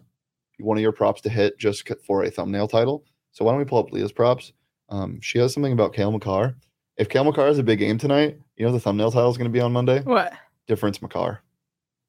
one 0.62 0.76
of 0.78 0.82
your 0.82 0.92
props 0.92 1.20
to 1.22 1.28
hit 1.28 1.58
just 1.58 1.88
for 2.06 2.22
a 2.24 2.30
thumbnail 2.30 2.68
title. 2.68 3.04
So 3.32 3.44
why 3.44 3.52
don't 3.52 3.58
we 3.58 3.64
pull 3.64 3.78
up 3.78 3.92
Leah's 3.92 4.12
props? 4.12 4.52
Um, 4.88 5.20
she 5.20 5.38
has 5.38 5.52
something 5.54 5.72
about 5.72 5.92
Cale 5.94 6.12
Makar. 6.12 6.54
If 6.96 7.08
Cale 7.08 7.24
Makar 7.24 7.46
has 7.46 7.58
a 7.58 7.62
big 7.62 7.78
game 7.78 7.98
tonight, 7.98 8.38
you 8.56 8.66
know 8.66 8.72
the 8.72 8.80
thumbnail 8.80 9.10
title 9.10 9.30
is 9.30 9.38
going 9.38 9.50
to 9.50 9.52
be 9.52 9.60
on 9.60 9.72
Monday. 9.72 10.00
What? 10.02 10.32
Difference 10.66 11.00
Makar. 11.02 11.40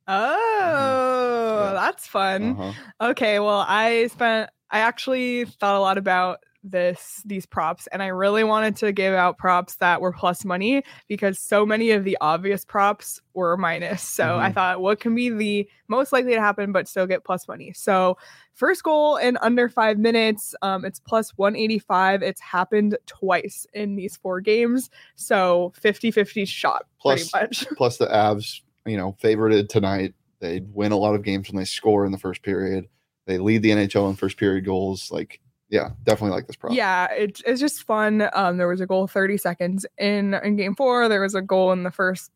Oh, 0.07 1.63
Yeah. 1.65 1.73
that's 1.73 2.05
fun. 2.07 2.51
Uh-huh. 2.59 3.09
Okay, 3.11 3.39
well, 3.39 3.65
I 3.67 4.07
spent. 4.07 4.49
I 4.69 4.79
actually 4.79 5.45
thought 5.45 5.75
a 5.75 5.79
lot 5.79 5.97
about 5.97 6.39
this 6.63 7.21
these 7.25 7.45
props 7.45 7.87
and 7.91 8.01
I 8.01 8.07
really 8.07 8.43
wanted 8.45 8.77
to 8.77 8.91
give 8.93 9.13
out 9.13 9.37
props 9.37 9.75
that 9.75 9.99
were 9.99 10.13
plus 10.13 10.45
money 10.45 10.81
because 11.09 11.37
so 11.37 11.65
many 11.65 11.91
of 11.91 12.05
the 12.05 12.17
obvious 12.21 12.63
props 12.63 13.19
were 13.33 13.57
minus. 13.57 14.01
So 14.01 14.37
I 14.39 14.49
Mhm. 14.49 14.53
thought 14.53 14.81
what 14.81 14.99
can 15.01 15.13
be 15.13 15.29
the 15.29 15.69
most 15.89 16.13
likely 16.13 16.33
to 16.33 16.39
happen 16.39 16.71
but 16.71 16.87
still 16.87 17.05
get 17.05 17.25
plus 17.25 17.47
money. 17.49 17.73
So 17.73 18.17
first 18.53 18.81
goal 18.83 19.17
in 19.17 19.37
under 19.41 19.67
5 19.67 19.97
minutes, 19.99 20.55
um 20.61 20.85
it's 20.85 20.99
plus 21.01 21.31
185. 21.37 22.23
It's 22.23 22.39
happened 22.41 22.97
twice 23.07 23.67
in 23.73 23.95
these 23.97 24.15
four 24.15 24.39
games. 24.39 24.89
So 25.15 25.73
50-50 25.81 26.45
shot 26.47 26.85
Plus- 27.01 27.29
pretty 27.29 27.45
much. 27.45 27.67
Plus 27.77 27.97
the 27.97 28.07
Avs, 28.07 28.61
you 28.85 28.95
know, 28.95 29.17
favorited 29.21 29.67
tonight. 29.67 30.13
They 30.39 30.61
win 30.61 30.91
a 30.93 30.97
lot 30.97 31.15
of 31.15 31.23
games 31.23 31.49
when 31.49 31.57
they 31.57 31.65
score 31.65 32.05
in 32.05 32.11
the 32.13 32.17
first 32.17 32.41
period. 32.41 32.87
They 33.27 33.37
lead 33.37 33.61
the 33.63 33.71
NHL 33.71 34.09
in 34.09 34.15
first 34.15 34.37
period 34.37 34.65
goals. 34.65 35.09
Like, 35.11 35.39
yeah, 35.73 35.89
definitely 36.03 36.35
like 36.35 36.45
this 36.45 36.55
prop. 36.55 36.71
Yeah, 36.71 37.11
it, 37.11 37.41
it's 37.47 37.59
just 37.59 37.81
fun. 37.81 38.29
Um, 38.33 38.57
there 38.57 38.67
was 38.67 38.79
a 38.79 38.85
goal 38.85 39.07
30 39.07 39.37
seconds 39.37 39.87
in 39.97 40.35
in 40.35 40.55
game 40.55 40.75
four. 40.75 41.09
There 41.09 41.21
was 41.21 41.33
a 41.33 41.41
goal 41.41 41.71
in 41.71 41.81
the 41.81 41.89
first 41.89 42.29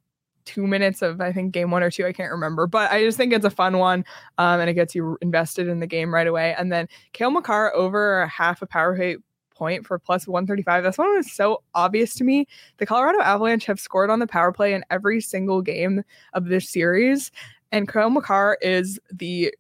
two 0.46 0.66
minutes 0.66 1.04
of 1.04 1.22
I 1.22 1.32
think 1.32 1.52
game 1.52 1.70
one 1.70 1.84
or 1.84 1.92
two. 1.92 2.08
I 2.08 2.14
can't 2.14 2.32
remember, 2.32 2.66
but 2.66 2.92
I 2.92 3.04
just 3.04 3.16
think 3.16 3.32
it's 3.34 3.46
a 3.46 3.52
fun 3.52 3.78
one, 3.78 4.04
um, 4.40 4.60
and 4.60 4.72
it 4.72 4.74
gets 4.74 4.96
you 4.96 5.20
invested 5.22 5.68
in 5.68 5.80
the 5.80 5.86
game 5.86 6.12
right 6.12 6.26
away. 6.26 6.56
And 6.58 6.72
then 6.72 6.88
Cale 7.14 7.30
Makar 7.30 7.76
over 7.76 8.24
a 8.24 8.28
half 8.28 8.64
a 8.64 8.66
power 8.66 8.96
play 8.96 9.18
point 9.54 9.86
for 9.86 10.00
plus 10.00 10.28
135. 10.28 10.84
This 10.84 10.98
one 10.98 11.16
was 11.16 11.32
so 11.32 11.62
obvious 11.76 12.16
to 12.16 12.24
me. 12.24 12.48
The 12.78 12.88
Colorado 12.88 13.22
Avalanche 13.22 13.66
have 13.66 13.80
scored 13.80 14.10
on 14.10 14.18
the 14.18 14.28
power 14.28 14.52
play 14.52 14.74
in 14.74 14.84
every 14.90 15.22
single 15.22 15.62
game 15.62 16.04
of 16.34 16.46
this 16.46 16.68
series, 16.70 17.32
and 17.72 17.88
Cale 17.88 18.10
Makar 18.10 18.58
is 18.62 19.00
the 19.14 19.54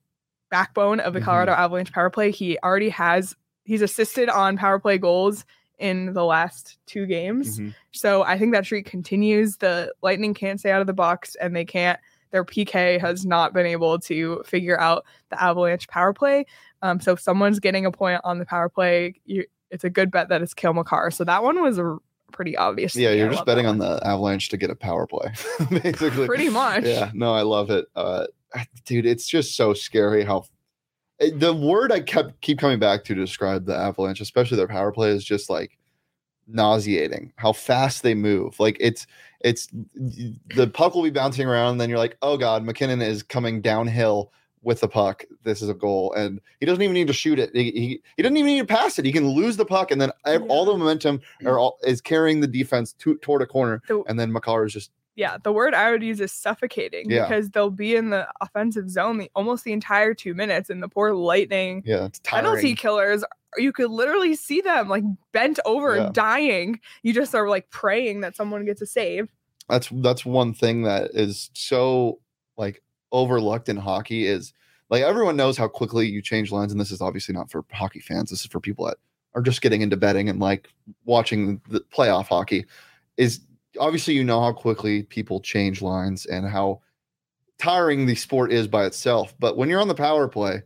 backbone 0.49 0.99
of 0.99 1.13
the 1.13 1.19
Mhm. 1.19 1.25
Colorado 1.25 1.51
Avalanche 1.51 1.91
power 1.91 2.09
play. 2.09 2.31
He 2.31 2.57
already 2.63 2.89
has 2.89 3.35
he's 3.67 3.81
assisted 3.81 4.29
on 4.29 4.57
power 4.57 4.79
play 4.79 4.97
goals 4.97 5.45
in 5.77 6.13
the 6.13 6.23
last 6.25 6.79
two 6.87 7.05
games. 7.05 7.59
Mhm. 7.59 7.75
So 7.91 8.23
I 8.23 8.39
think 8.39 8.53
that 8.53 8.65
streak 8.65 8.87
continues. 8.87 9.57
The 9.57 9.93
Lightning 10.01 10.33
can't 10.33 10.59
stay 10.59 10.71
out 10.71 10.81
of 10.81 10.87
the 10.87 10.93
box 10.93 11.35
and 11.35 11.55
they 11.55 11.65
can't 11.65 11.99
their 12.31 12.43
PK 12.43 12.99
has 12.99 13.25
not 13.25 13.53
been 13.53 13.65
able 13.65 13.99
to 13.99 14.43
figure 14.45 14.77
out 14.79 15.05
the 15.29 15.41
Avalanche 15.41 15.87
power 15.87 16.13
play. 16.13 16.45
Um, 16.81 16.99
so 16.99 17.13
if 17.13 17.21
someone's 17.21 17.59
getting 17.59 17.85
a 17.85 17.91
point 17.91 18.19
on 18.25 18.37
the 18.37 18.45
power 18.45 18.67
play, 18.67 19.15
you, 19.25 19.45
it's 19.71 19.85
a 19.85 19.89
good 19.89 20.11
bet 20.11 20.27
that 20.29 20.41
it's 20.41 20.53
Cale 20.53 20.73
Makar. 20.73 21.11
So 21.11 21.23
that 21.23 21.41
one 21.41 21.61
was 21.61 21.77
a, 21.77 21.97
pretty 22.33 22.57
obvious. 22.57 22.95
Yeah, 22.95 23.11
you're 23.11 23.29
just 23.29 23.45
betting 23.45 23.65
on 23.65 23.77
the 23.77 24.01
Avalanche 24.03 24.49
to 24.49 24.57
get 24.57 24.69
a 24.69 24.75
power 24.75 25.07
play, 25.07 25.31
basically. 25.69 26.27
Pretty 26.27 26.49
much. 26.49 26.83
Yeah, 26.83 27.11
no, 27.13 27.33
I 27.33 27.43
love 27.43 27.69
it, 27.69 27.85
uh, 27.95 28.27
dude. 28.85 29.05
It's 29.05 29.27
just 29.27 29.55
so 29.55 29.73
scary 29.73 30.25
how 30.25 30.43
Eh, 31.19 31.31
the 31.33 31.53
word 31.53 31.91
I 31.91 31.99
kept 31.99 32.39
keep 32.41 32.59
coming 32.59 32.79
back 32.79 33.03
to 33.05 33.15
to 33.15 33.21
describe 33.21 33.65
the 33.65 33.75
Avalanche, 33.75 34.21
especially 34.21 34.57
their 34.57 34.67
power 34.67 34.91
play, 34.91 35.09
is 35.09 35.23
just 35.23 35.49
like 35.49 35.77
nauseating. 36.47 37.33
How 37.35 37.53
fast 37.53 38.03
they 38.03 38.13
move. 38.15 38.59
Like 38.59 38.77
it's 38.79 39.07
it's 39.41 39.67
the 39.95 40.67
puck 40.73 40.95
will 40.95 41.03
be 41.03 41.09
bouncing 41.09 41.47
around, 41.47 41.73
and 41.73 41.81
then 41.81 41.89
you're 41.89 41.99
like, 41.99 42.17
oh 42.21 42.37
god, 42.37 42.63
MacKinnon 42.63 43.01
is 43.01 43.23
coming 43.23 43.61
downhill 43.61 44.31
with 44.63 44.81
the 44.81 44.87
puck. 44.87 45.23
This 45.43 45.61
is 45.61 45.69
a 45.69 45.73
goal, 45.73 46.13
and 46.13 46.41
he 46.59 46.65
doesn't 46.65 46.81
even 46.81 46.93
need 46.93 47.07
to 47.07 47.13
shoot 47.13 47.39
it. 47.39 47.51
He 47.53 47.71
he, 47.71 48.01
he 48.17 48.23
doesn't 48.23 48.37
even 48.37 48.47
need 48.47 48.67
to 48.67 48.73
pass 48.73 48.99
it. 48.99 49.05
He 49.05 49.11
can 49.11 49.27
lose 49.29 49.57
the 49.57 49.65
puck, 49.65 49.91
and 49.91 50.01
then 50.01 50.11
ev- 50.25 50.43
all 50.49 50.65
the 50.65 50.75
momentum 50.75 51.21
are 51.45 51.59
all, 51.59 51.77
is 51.83 52.01
carrying 52.01 52.39
the 52.41 52.47
defense 52.47 52.93
to, 52.93 53.17
toward 53.17 53.41
a 53.41 53.45
corner, 53.45 53.81
The- 53.87 54.03
and 54.07 54.19
then 54.19 54.31
Makar 54.31 54.65
is 54.65 54.73
just 54.73 54.91
yeah, 55.17 55.37
the 55.43 55.51
word 55.51 55.73
I 55.73 55.91
would 55.91 56.01
use 56.03 56.21
is 56.21 56.31
suffocating 56.31 57.09
Yeah. 57.09 57.23
because 57.27 57.49
they'll 57.49 57.69
be 57.71 57.95
in 57.95 58.11
the 58.11 58.27
offensive 58.39 58.89
zone 58.89 59.17
the, 59.17 59.29
almost 59.35 59.65
the 59.65 59.73
entire 59.73 60.13
two 60.13 60.33
minutes, 60.33 60.69
and 60.69 60.81
the 60.81 60.87
poor 60.87 61.11
Lightning 61.13 61.83
yeah, 61.85 62.07
penalty 62.23 62.73
killers. 62.75 63.25
You 63.57 63.73
could 63.73 63.89
literally 63.91 64.35
see 64.35 64.61
them 64.61 64.87
like 64.87 65.03
bent 65.33 65.59
over 65.65 65.95
Yeah. 65.97 66.09
dying. 66.13 66.79
You 67.03 67.13
just 67.13 67.33
are 67.35 67.49
like 67.49 67.69
praying 67.71 68.21
that 68.21 68.35
someone 68.35 68.63
gets 68.63 68.81
a 68.81 68.85
save. 68.85 69.27
that's 69.67 69.89
that's 69.91 70.23
one 70.25 70.53
thing 70.53 70.83
that 70.83 71.11
is 71.13 71.49
so 71.53 72.19
like 72.55 72.81
overlooked 73.11 73.67
in 73.69 73.75
hockey 73.77 74.25
is 74.27 74.53
like 74.89 75.01
everyone 75.03 75.35
knows 75.35 75.57
how 75.57 75.67
quickly 75.67 76.07
you 76.07 76.21
change 76.21 76.51
lines 76.51 76.71
and 76.71 76.79
this 76.79 76.91
is 76.91 77.01
obviously 77.01 77.33
not 77.35 77.49
for 77.51 77.65
hockey 77.73 77.99
fans 77.99 78.29
this 78.29 78.41
is 78.41 78.45
for 78.45 78.59
people 78.61 78.85
that 78.85 78.97
are 79.35 79.41
just 79.41 79.61
getting 79.61 79.81
into 79.81 79.97
betting 79.97 80.29
and 80.29 80.39
like 80.39 80.69
watching 81.05 81.59
the 81.69 81.79
playoff 81.93 82.27
hockey 82.27 82.65
is 83.17 83.41
obviously 83.79 84.13
you 84.13 84.23
know 84.23 84.41
how 84.41 84.51
quickly 84.51 85.03
people 85.03 85.39
change 85.39 85.81
lines 85.81 86.25
and 86.25 86.47
how 86.47 86.81
tiring 87.57 88.05
the 88.05 88.15
sport 88.15 88.51
is 88.51 88.67
by 88.67 88.85
itself 88.85 89.33
but 89.39 89.57
when 89.57 89.69
you're 89.69 89.81
on 89.81 89.87
the 89.87 89.95
power 89.95 90.27
play 90.27 90.61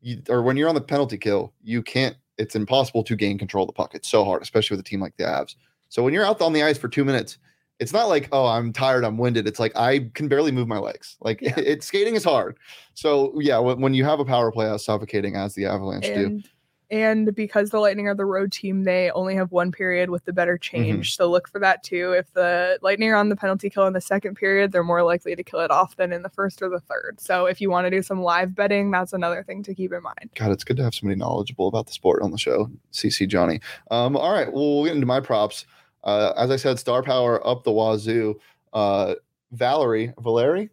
you, 0.00 0.22
or 0.28 0.42
when 0.42 0.56
you're 0.56 0.68
on 0.68 0.74
the 0.74 0.80
penalty 0.80 1.16
kill 1.16 1.52
you 1.62 1.82
can't 1.82 2.16
it's 2.38 2.54
impossible 2.54 3.02
to 3.02 3.16
gain 3.16 3.38
control 3.38 3.64
of 3.64 3.68
the 3.68 3.72
puck. 3.72 3.94
It's 3.94 4.08
so 4.08 4.24
hard 4.24 4.42
especially 4.42 4.76
with 4.76 4.86
a 4.86 4.88
team 4.88 5.00
like 5.00 5.16
the 5.16 5.24
Avs. 5.24 5.54
So 5.88 6.02
when 6.02 6.12
you're 6.12 6.26
out 6.26 6.42
on 6.42 6.52
the 6.52 6.62
ice 6.62 6.78
for 6.78 6.88
2 6.88 7.04
minutes 7.04 7.38
it's 7.78 7.92
not 7.92 8.08
like 8.08 8.28
oh 8.32 8.46
i'm 8.46 8.72
tired 8.72 9.04
i'm 9.04 9.18
winded. 9.18 9.46
It's 9.46 9.60
like 9.60 9.76
i 9.76 10.10
can 10.14 10.28
barely 10.28 10.52
move 10.52 10.68
my 10.68 10.78
legs. 10.78 11.16
Like 11.20 11.40
Yeah. 11.40 11.54
it's 11.56 11.86
skating 11.86 12.14
is 12.14 12.24
hard. 12.24 12.58
So 12.94 13.38
yeah 13.40 13.58
when, 13.58 13.80
when 13.80 13.94
you 13.94 14.04
have 14.04 14.20
a 14.20 14.24
power 14.24 14.52
play 14.52 14.70
as 14.70 14.84
suffocating 14.84 15.36
as 15.36 15.54
the 15.54 15.66
avalanche 15.66 16.06
do 16.06 16.42
And 16.88 17.34
because 17.34 17.70
the 17.70 17.80
Lightning 17.80 18.06
are 18.06 18.14
the 18.14 18.24
road 18.24 18.52
team, 18.52 18.84
they 18.84 19.10
only 19.10 19.34
have 19.34 19.50
one 19.50 19.72
period 19.72 20.08
with 20.10 20.24
the 20.24 20.32
better 20.32 20.56
change. 20.56 21.16
So 21.16 21.28
look 21.28 21.48
for 21.48 21.58
that 21.58 21.82
too. 21.82 22.12
If 22.12 22.32
the 22.32 22.78
Lightning 22.80 23.10
are 23.10 23.16
on 23.16 23.28
the 23.28 23.34
penalty 23.36 23.68
kill 23.70 23.86
in 23.86 23.92
the 23.92 24.00
second 24.00 24.36
period, 24.36 24.70
they're 24.70 24.84
more 24.84 25.02
likely 25.02 25.34
to 25.34 25.42
kill 25.42 25.60
it 25.60 25.70
off 25.72 25.96
than 25.96 26.12
in 26.12 26.22
the 26.22 26.28
first 26.28 26.62
or 26.62 26.68
the 26.68 26.78
third. 26.78 27.18
So 27.20 27.46
if 27.46 27.60
you 27.60 27.70
want 27.70 27.86
to 27.86 27.90
do 27.90 28.02
some 28.02 28.22
live 28.22 28.54
betting, 28.54 28.92
that's 28.92 29.12
another 29.12 29.42
thing 29.42 29.62
to 29.64 29.74
keep 29.74 29.92
in 29.92 30.02
mind. 30.02 30.30
god 30.36 30.52
it's 30.52 30.62
good 30.64 30.76
to 30.76 30.84
have 30.84 30.94
somebody 30.94 31.18
knowledgeable 31.18 31.66
about 31.68 31.86
the 31.86 31.92
sport 31.92 32.22
on 32.22 32.30
the 32.30 32.38
show 32.38 32.70
cc 32.92 33.26
johnny 33.28 33.60
um 33.90 34.16
all 34.16 34.32
right 34.32 34.52
well 34.52 34.76
we'll 34.76 34.84
get 34.84 34.94
into 34.94 35.06
my 35.06 35.20
props 35.20 35.66
uh 36.04 36.32
as 36.36 36.50
i 36.50 36.56
said 36.56 36.78
star 36.78 37.02
power 37.02 37.44
up 37.46 37.64
the 37.64 37.70
wazoo 37.72 38.38
uh 38.72 39.14
valerie 39.52 40.12
valerie 40.20 40.70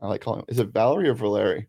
i 0.00 0.08
like 0.08 0.20
calling 0.20 0.44
is 0.48 0.58
it 0.58 0.68
valerie 0.68 1.08
or 1.08 1.14
valerie 1.14 1.66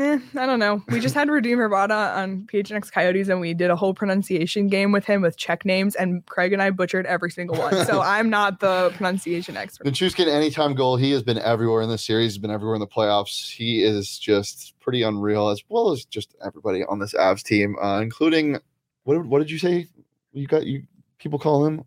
Eh, 0.00 0.18
I 0.36 0.46
don't 0.46 0.58
know. 0.58 0.82
We 0.88 1.00
just 1.00 1.14
had 1.14 1.28
Redeemer 1.28 1.68
Bada 1.68 2.16
on 2.16 2.46
PHNX 2.52 2.92
Coyotes 2.92 3.28
and 3.28 3.40
we 3.40 3.54
did 3.54 3.70
a 3.70 3.76
whole 3.76 3.94
pronunciation 3.94 4.68
game 4.68 4.92
with 4.92 5.04
him 5.04 5.22
with 5.22 5.36
check 5.36 5.64
names, 5.64 5.94
and 5.96 6.24
Craig 6.26 6.52
and 6.52 6.62
I 6.62 6.70
butchered 6.70 7.06
every 7.06 7.30
single 7.30 7.56
one. 7.56 7.84
So 7.86 8.00
I'm 8.04 8.30
not 8.30 8.60
the 8.60 8.92
pronunciation 8.94 9.56
expert. 9.56 9.86
Nichushkin 9.86 10.28
anytime 10.28 10.74
goal. 10.74 10.96
He 10.96 11.10
has 11.12 11.22
been 11.22 11.38
everywhere 11.38 11.82
in 11.82 11.88
this 11.88 12.04
series. 12.04 12.32
He's 12.32 12.38
been 12.38 12.50
everywhere 12.50 12.74
in 12.76 12.80
the 12.80 12.86
playoffs. 12.86 13.50
He 13.50 13.82
is 13.82 14.18
just 14.18 14.74
pretty 14.80 15.02
unreal, 15.02 15.48
as 15.48 15.62
well 15.68 15.90
as 15.90 16.04
just 16.04 16.34
everybody 16.44 16.84
on 16.84 16.98
this 16.98 17.14
Avs 17.14 17.42
team, 17.42 17.76
uh, 17.82 18.00
including 18.00 18.58
what? 19.04 19.24
What 19.26 19.38
did 19.40 19.50
you 19.50 19.58
say? 19.58 19.86
You 20.32 20.46
got 20.46 20.66
you. 20.66 20.84
People 21.18 21.38
call 21.38 21.64
him. 21.64 21.84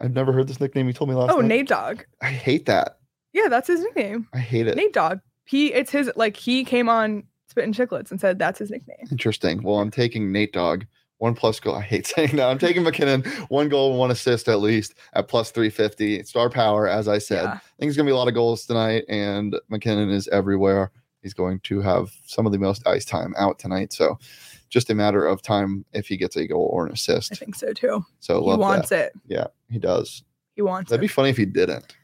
I've 0.00 0.12
never 0.12 0.32
heard 0.32 0.48
this 0.48 0.60
nickname. 0.60 0.86
You 0.86 0.92
told 0.92 1.10
me 1.10 1.16
last. 1.16 1.32
Oh, 1.32 1.40
night. 1.40 1.48
Nate 1.48 1.68
Dog. 1.68 2.04
I 2.20 2.30
hate 2.30 2.66
that. 2.66 2.98
Yeah, 3.32 3.48
that's 3.48 3.68
his 3.68 3.80
nickname. 3.80 4.28
I 4.32 4.38
hate 4.38 4.66
it. 4.66 4.76
Nate 4.76 4.92
Dog. 4.92 5.20
He 5.44 5.72
it's 5.72 5.90
his 5.90 6.10
like 6.14 6.36
he 6.36 6.64
came 6.64 6.88
on 6.88 7.24
Spitting 7.48 7.72
Chicklets 7.72 8.10
and 8.10 8.20
said 8.20 8.38
that's 8.38 8.58
his 8.58 8.70
nickname. 8.70 9.06
Interesting. 9.10 9.62
Well, 9.62 9.80
I'm 9.80 9.90
taking 9.90 10.30
Nate 10.32 10.52
Dog. 10.52 10.86
One 11.18 11.34
plus 11.34 11.58
goal. 11.58 11.74
I 11.74 11.80
hate 11.80 12.06
saying 12.14 12.36
that. 12.36 12.48
I'm 12.48 12.58
taking 12.58 12.82
MacKinnon. 12.84 13.22
One 13.48 13.68
goal, 13.68 13.96
one 13.98 14.10
assist 14.12 14.48
at 14.48 14.60
least 14.60 14.94
at 15.14 15.26
plus 15.26 15.50
350. 15.50 16.22
Star 16.22 16.48
power, 16.48 16.86
as 16.86 17.08
I 17.08 17.18
said. 17.18 17.42
Yeah. 17.42 17.50
I 17.54 17.60
think 17.80 17.88
it's 17.88 17.96
going 17.96 18.06
to 18.06 18.10
be 18.10 18.14
a 18.14 18.16
lot 18.16 18.28
of 18.28 18.34
goals 18.34 18.66
tonight, 18.66 19.04
and 19.08 19.56
MacKinnon 19.68 20.10
is 20.10 20.28
everywhere. 20.28 20.92
He's 21.22 21.34
going 21.34 21.58
to 21.60 21.80
have 21.80 22.12
some 22.26 22.46
of 22.46 22.52
the 22.52 22.58
most 22.58 22.86
ice 22.86 23.04
time 23.04 23.34
out 23.36 23.58
tonight. 23.58 23.92
So 23.92 24.16
just 24.68 24.90
a 24.90 24.94
matter 24.94 25.26
of 25.26 25.42
time 25.42 25.84
if 25.92 26.06
he 26.06 26.16
gets 26.16 26.36
a 26.36 26.46
goal 26.46 26.70
or 26.72 26.86
an 26.86 26.92
assist. 26.92 27.32
I 27.32 27.34
think 27.34 27.56
so 27.56 27.72
too. 27.72 28.04
So 28.20 28.40
He 28.40 28.56
wants 28.56 28.90
that. 28.90 29.06
it. 29.06 29.12
Yeah, 29.26 29.46
he 29.70 29.78
does. 29.80 30.22
He 30.54 30.62
wants 30.62 30.90
That'd 30.90 31.00
it. 31.00 31.08
be 31.08 31.08
funny 31.08 31.30
if 31.30 31.36
he 31.36 31.46
didn't. 31.46 31.96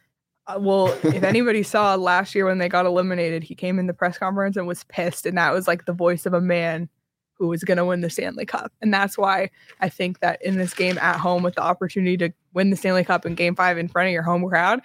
Uh, 0.47 0.59
well, 0.61 0.89
if 1.03 1.23
anybody 1.23 1.63
saw 1.63 1.95
last 1.95 2.35
year 2.35 2.47
when 2.47 2.59
they 2.59 2.69
got 2.69 2.87
eliminated, 2.87 3.43
he 3.43 3.55
came 3.55 3.79
in 3.79 3.87
the 3.87 3.95
press 3.95 4.19
conference 4.19 4.57
and 4.57 4.67
was 4.67 4.85
pissed, 4.85 5.27
and 5.27 5.39
that 5.39 5.53
was 5.53 5.67
like 5.67 5.87
the 5.87 5.93
voice 5.93 6.27
of 6.27 6.35
a 6.35 6.41
man 6.41 6.89
who 7.35 7.49
was 7.49 7.65
going 7.65 7.79
to 7.79 7.85
win 7.85 8.01
the 8.01 8.11
Stanley 8.11 8.47
Cup, 8.47 8.73
and 8.81 8.93
that's 8.95 9.19
why 9.19 9.51
I 9.81 9.89
think 9.89 10.21
that 10.21 10.41
in 10.43 10.57
this 10.57 10.75
game 10.75 10.99
at 10.99 11.19
home, 11.19 11.43
with 11.43 11.57
the 11.57 11.63
opportunity 11.63 12.17
to 12.19 12.33
win 12.53 12.71
the 12.71 12.77
Stanley 12.77 13.05
Cup 13.05 13.27
in 13.27 13.35
Game 13.35 13.57
Five 13.57 13.79
in 13.79 13.89
front 13.89 14.07
of 14.07 14.13
your 14.13 14.23
home 14.23 14.47
crowd, 14.49 14.81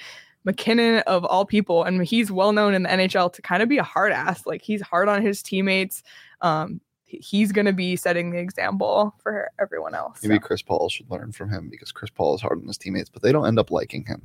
MacKinnon 0.46 1.00
of 1.06 1.25
all 1.25 1.46
people, 1.46 1.84
and 1.84 2.04
he's 2.04 2.32
well 2.32 2.54
known 2.54 2.74
in 2.74 2.84
the 2.84 2.89
NHL 2.89 3.32
to 3.34 3.42
kind 3.42 3.62
of 3.62 3.70
be 3.70 3.78
a 3.78 3.84
hard 3.84 4.12
ass. 4.12 4.46
Like 4.46 4.62
he's 4.62 4.82
hard 4.82 5.10
on 5.10 5.22
his 5.22 5.44
teammates. 5.44 6.01
Um, 6.42 6.82
he's 7.06 7.51
going 7.51 7.66
to 7.66 7.74
be 7.74 7.96
setting 7.96 8.32
the 8.32 8.39
example 8.39 9.16
for 9.22 9.50
everyone 9.60 9.96
else. 9.96 10.20
Maybe 10.24 10.36
so. 10.36 10.39
Chris 10.39 10.62
Paul 10.62 10.89
should 10.89 11.10
learn 11.10 11.32
from 11.32 11.50
him 11.50 11.70
because 11.70 11.92
Chris 11.92 12.12
Paul 12.12 12.36
is 12.36 12.42
hard 12.42 12.60
on 12.60 12.68
his 12.68 12.78
teammates, 12.78 13.10
but 13.10 13.22
they 13.22 13.32
don't 13.32 13.48
end 13.48 13.60
up 13.60 13.72
liking 13.72 14.06
him. 14.06 14.22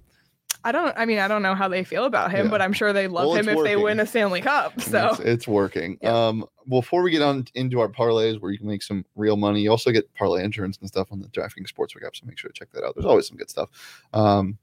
I 0.66 0.72
don't. 0.72 0.96
I 0.96 1.04
mean, 1.04 1.18
I 1.18 1.28
don't 1.28 1.42
know 1.42 1.54
how 1.54 1.68
they 1.68 1.84
feel 1.84 2.04
about 2.06 2.30
him, 2.30 2.46
Yeah. 2.46 2.50
but 2.50 2.62
I'm 2.62 2.72
sure 2.72 2.92
they 2.92 3.06
love 3.06 3.28
Well, 3.28 3.36
him 3.36 3.48
if 3.48 3.62
they 3.62 3.76
win 3.76 4.00
a 4.00 4.06
Stanley 4.06 4.40
Cup. 4.40 4.80
So 4.80 5.10
it's, 5.10 5.20
it's 5.20 5.48
working. 5.48 5.98
Yeah. 6.02 6.28
Um, 6.28 6.46
before 6.68 7.02
we 7.02 7.10
get 7.10 7.20
on 7.22 7.44
into 7.54 7.80
our 7.80 7.88
parlays 7.88 8.40
where 8.40 8.50
you 8.50 8.58
can 8.58 8.66
make 8.66 8.82
some 8.82 9.04
real 9.14 9.36
money, 9.36 9.60
you 9.60 9.70
also 9.70 9.90
get 9.92 10.12
parlay 10.14 10.42
insurance 10.42 10.78
and 10.78 10.88
stuff 10.88 11.08
on 11.12 11.20
the 11.20 11.28
DraftKings 11.28 11.70
Sportsbook 11.70 12.06
app. 12.06 12.16
So 12.16 12.24
make 12.26 12.38
sure 12.38 12.50
to 12.50 12.58
check 12.58 12.70
that 12.72 12.82
out. 12.82 12.94
There's 12.94 13.04
always 13.06 13.28
some 13.28 13.36
good 13.36 13.50
stuff. 13.50 13.68
Um, 14.14 14.56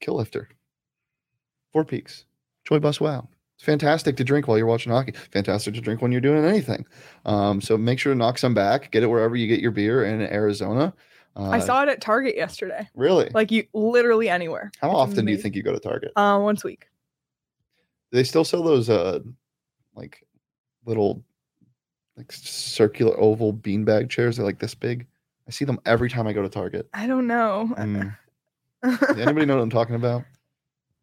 Kilt 0.00 0.16
Lifter, 0.18 0.48
Four 1.72 1.84
Peaks, 1.84 2.24
Joy 2.64 2.78
Bus 2.78 3.00
Wow, 3.00 3.28
It's 3.56 3.64
fantastic 3.64 4.16
to 4.16 4.24
drink 4.24 4.46
while 4.48 4.56
you're 4.56 4.66
watching 4.66 4.92
hockey. 4.92 5.12
Fantastic 5.32 5.74
to 5.74 5.80
drink 5.80 6.00
when 6.00 6.12
you're 6.12 6.20
doing 6.20 6.44
anything. 6.44 6.86
Um, 7.24 7.60
so 7.60 7.76
make 7.76 7.98
sure 7.98 8.12
to 8.12 8.18
knock 8.18 8.38
some 8.38 8.54
back. 8.54 8.90
Get 8.92 9.02
it 9.02 9.08
wherever 9.08 9.36
you 9.36 9.46
get 9.46 9.60
your 9.60 9.72
beer 9.72 10.04
in 10.04 10.20
Arizona. 10.22 10.94
Uh, 11.36 11.50
I 11.50 11.58
saw 11.60 11.82
it 11.82 11.88
at 11.88 12.00
Target 12.00 12.36
yesterday. 12.36 12.88
Really? 12.94 13.30
Like 13.32 13.50
you 13.50 13.64
literally 13.72 14.28
anywhere. 14.28 14.70
How 14.80 14.88
It's 14.90 14.96
often 14.96 15.24
do 15.26 15.32
you 15.32 15.38
think 15.38 15.54
you 15.54 15.62
go 15.62 15.72
to 15.72 15.78
Target? 15.80 16.12
Uh, 16.16 16.38
once 16.42 16.64
a 16.64 16.66
week. 16.68 16.88
they 18.12 18.24
still 18.24 18.44
sell 18.44 18.62
those 18.62 18.90
uh 18.90 19.20
like 19.94 20.26
little 20.84 21.22
like 22.16 22.32
circular 22.32 23.18
oval 23.18 23.52
beanbag 23.52 24.10
chairs. 24.10 24.36
They're 24.36 24.44
like 24.46 24.58
this 24.58 24.74
big. 24.74 25.06
I 25.46 25.52
see 25.52 25.64
them 25.64 25.78
every 25.86 26.10
time 26.10 26.26
I 26.26 26.32
go 26.32 26.42
to 26.42 26.48
Target. 26.48 26.88
I 26.94 27.06
don't 27.06 27.26
know. 27.26 27.74
Mm. 28.82 29.18
Anybody 29.18 29.44
know 29.44 29.56
what 29.56 29.62
I'm 29.62 29.68
talking 29.70 29.94
about? 29.94 30.24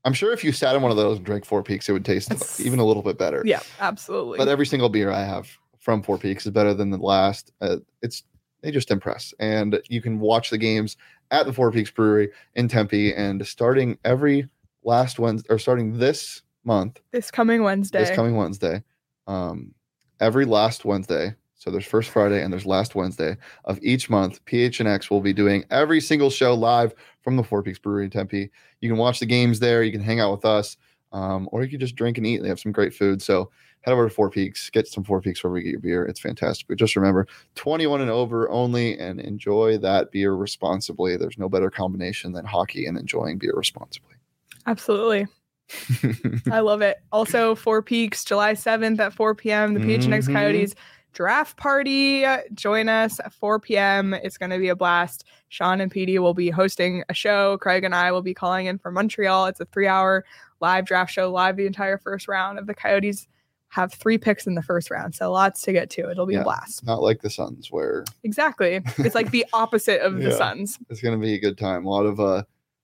I'm 0.03 0.13
sure 0.13 0.33
if 0.33 0.43
you 0.43 0.51
sat 0.51 0.75
in 0.75 0.81
one 0.81 0.89
of 0.89 0.97
those 0.97 1.17
and 1.17 1.25
drank 1.25 1.45
Four 1.45 1.61
Peaks, 1.61 1.87
it 1.87 1.91
would 1.91 2.05
taste 2.05 2.31
It's- 2.31 2.59
even 2.59 2.79
a 2.79 2.83
little 2.85 3.03
bit 3.03 3.19
better. 3.19 3.43
yeah, 3.45 3.59
absolutely. 3.79 4.37
But 4.39 4.47
every 4.47 4.65
single 4.65 4.89
beer 4.89 5.11
I 5.11 5.23
have 5.23 5.47
from 5.79 6.01
Four 6.01 6.17
Peaks 6.17 6.45
is 6.47 6.51
better 6.51 6.73
than 6.73 6.89
the 6.89 6.97
last. 6.97 7.51
Uh, 7.61 7.77
it's 8.01 8.23
they 8.61 8.71
just 8.71 8.91
impress, 8.91 9.33
and 9.39 9.79
you 9.87 10.01
can 10.01 10.19
watch 10.19 10.49
the 10.49 10.57
games 10.57 10.97
at 11.31 11.45
the 11.45 11.53
Four 11.53 11.71
Peaks 11.71 11.91
Brewery 11.91 12.31
in 12.55 12.67
Tempe. 12.67 13.13
And 13.13 13.45
starting 13.45 13.97
every 14.03 14.47
last 14.83 15.19
Wednesday, 15.19 15.47
or 15.49 15.59
starting 15.59 15.97
this 15.97 16.41
month, 16.63 16.99
this 17.11 17.31
coming 17.31 17.63
Wednesday. 17.63 17.99
this 17.99 18.15
coming 18.15 18.35
Wednesday, 18.35 18.83
um, 19.27 19.73
every 20.19 20.45
last 20.45 20.85
Wednesday. 20.85 21.35
So 21.59 21.71
there's 21.71 21.85
first 21.85 22.11
Friday 22.11 22.43
and 22.43 22.53
there's 22.53 22.67
last 22.67 22.93
Wednesday 22.93 23.35
of 23.65 23.79
each 23.81 24.11
month. 24.11 24.45
PHNX 24.45 25.09
will 25.09 25.21
be 25.21 25.33
doing 25.33 25.65
every 25.71 25.99
single 25.99 26.29
show 26.29 26.53
live 26.53 26.93
from 27.21 27.35
the 27.35 27.43
Four 27.43 27.63
Peaks 27.63 27.79
Brewery 27.79 28.05
in 28.05 28.11
Tempe. 28.11 28.51
You 28.79 28.89
can 28.89 28.97
watch 28.97 29.19
the 29.19 29.25
games 29.25 29.59
there. 29.59 29.81
You 29.81 29.91
can 29.91 30.01
hang 30.01 30.19
out 30.19 30.31
with 30.31 30.45
us, 30.45 30.77
um, 31.11 31.47
or 31.51 31.63
you 31.63 31.69
can 31.69 31.79
just 31.79 31.95
drink 31.95 32.17
and 32.17 32.27
eat. 32.27 32.41
They 32.41 32.49
have 32.49 32.59
some 32.59 32.71
great 32.71 32.93
food. 32.93 33.21
So 33.21 33.49
head 33.81 33.91
over 33.93 34.07
to 34.09 34.13
Four 34.13 34.29
Peaks, 34.29 34.69
get 34.69 34.87
some 34.87 35.03
Four 35.03 35.21
Peaks 35.21 35.43
wherever 35.43 35.57
you 35.57 35.63
get 35.63 35.71
your 35.71 35.79
beer. 35.79 36.05
It's 36.05 36.19
fantastic. 36.19 36.67
But 36.67 36.77
just 36.77 36.95
remember, 36.95 37.27
21 37.55 38.01
and 38.01 38.09
over 38.09 38.49
only, 38.49 38.97
and 38.99 39.19
enjoy 39.19 39.77
that 39.79 40.11
beer 40.11 40.33
responsibly. 40.33 41.15
There's 41.17 41.37
no 41.37 41.47
better 41.49 41.69
combination 41.69 42.33
than 42.33 42.45
hockey 42.45 42.85
and 42.85 42.97
enjoying 42.97 43.37
beer 43.37 43.53
responsibly. 43.55 44.15
Absolutely. 44.65 45.27
I 46.51 46.59
love 46.59 46.81
it. 46.81 46.97
Also, 47.11 47.55
Four 47.55 47.81
Peaks, 47.81 48.23
July 48.23 48.53
7th 48.53 48.99
at 48.99 49.13
4 49.13 49.35
p.m., 49.35 49.73
the 49.73 49.79
PHNX 49.81 50.27
Mhm. 50.27 50.33
Coyotes 50.33 50.75
draft 51.13 51.57
party. 51.57 52.25
Join 52.53 52.87
us 52.89 53.19
at 53.19 53.33
4 53.33 53.59
p.m. 53.59 54.13
It's 54.13 54.37
going 54.37 54.51
to 54.51 54.59
be 54.59 54.69
a 54.69 54.75
blast. 54.75 55.25
Sean 55.49 55.81
and 55.81 55.91
PD 55.91 56.19
will 56.19 56.33
be 56.35 56.49
hosting 56.49 57.03
a 57.09 57.13
show. 57.13 57.57
Craig 57.57 57.83
and 57.83 57.95
I 57.95 58.11
will 58.11 58.21
be 58.21 58.33
calling 58.35 58.67
in 58.67 58.77
from 58.77 58.93
Montreal. 58.93 59.47
It's 59.47 59.59
a 59.59 59.65
three 59.65 59.87
hour 59.87 60.25
live 60.59 60.85
draft 60.85 61.11
show, 61.11 61.29
live 61.31 61.55
the 61.57 61.65
entire 61.65 61.97
first 61.97 62.27
round 62.27 62.59
of 62.59 62.67
the 62.67 62.73
Coyotes. 62.73 63.27
Have 63.69 63.93
three 63.93 64.17
picks 64.17 64.47
in 64.47 64.55
the 64.55 64.61
first 64.63 64.89
round, 64.89 65.13
so 65.13 65.29
lots 65.29 65.61
to 65.63 65.73
get 65.73 65.89
to. 65.91 66.09
It'll 66.09 66.25
be 66.25 66.35
Yeah. 66.35 66.39
a 66.41 66.43
blast. 66.45 66.85
Not 66.85 67.01
like 67.01 67.21
the 67.21 67.29
Suns, 67.29 67.69
where 67.69 68.05
Exactly. 68.23 68.81
It's 68.97 69.13
like 69.13 69.31
the 69.31 69.45
opposite 69.53 69.99
of 70.01 70.17
the 70.21 70.31
Suns. 70.31 70.79
it's 70.89 71.01
going 71.01 71.19
to 71.19 71.21
be 71.23 71.33
a 71.33 71.39
good 71.39 71.57
time. 71.57 71.85
A 71.85 71.89
lot 71.89 72.05
of 72.05 72.17
uh, 72.21 72.43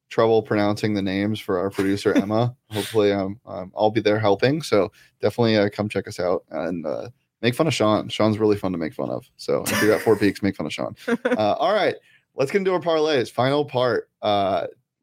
trouble 0.09 0.43
pronouncing 0.43 0.93
the 0.93 1.01
names 1.01 1.39
for 1.39 1.57
our 1.57 1.69
producer 1.69 2.13
Emma. 2.17 2.53
Hopefully, 2.71 3.13
um, 3.13 3.39
um, 3.45 3.71
I'll 3.77 3.91
be 3.91 4.01
there 4.01 4.19
helping. 4.19 4.61
So 4.61 4.91
definitely 5.21 5.55
uh, 5.55 5.69
come 5.69 5.87
check 5.87 6.05
us 6.05 6.19
out 6.19 6.43
and 6.51 6.85
uh, 6.85 7.07
make 7.41 7.55
fun 7.55 7.67
of 7.67 7.73
Sean. 7.73 8.09
Sean's 8.09 8.37
really 8.37 8.57
fun 8.57 8.73
to 8.73 8.77
make 8.77 8.93
fun 8.93 9.09
of. 9.09 9.25
So 9.37 9.63
if 9.65 9.81
you're 9.81 9.93
at 9.93 10.01
Four 10.01 10.15
Peaks, 10.19 10.43
make 10.43 10.57
fun 10.57 10.65
of 10.65 10.73
Sean. 10.73 10.97
Uh, 11.07 11.53
all 11.53 11.73
right, 11.73 11.95
let's 12.35 12.51
get 12.51 12.57
into 12.57 12.73
our 12.73 12.81
parlays. 12.81 13.31
Final 13.31 13.63
part. 13.63 14.09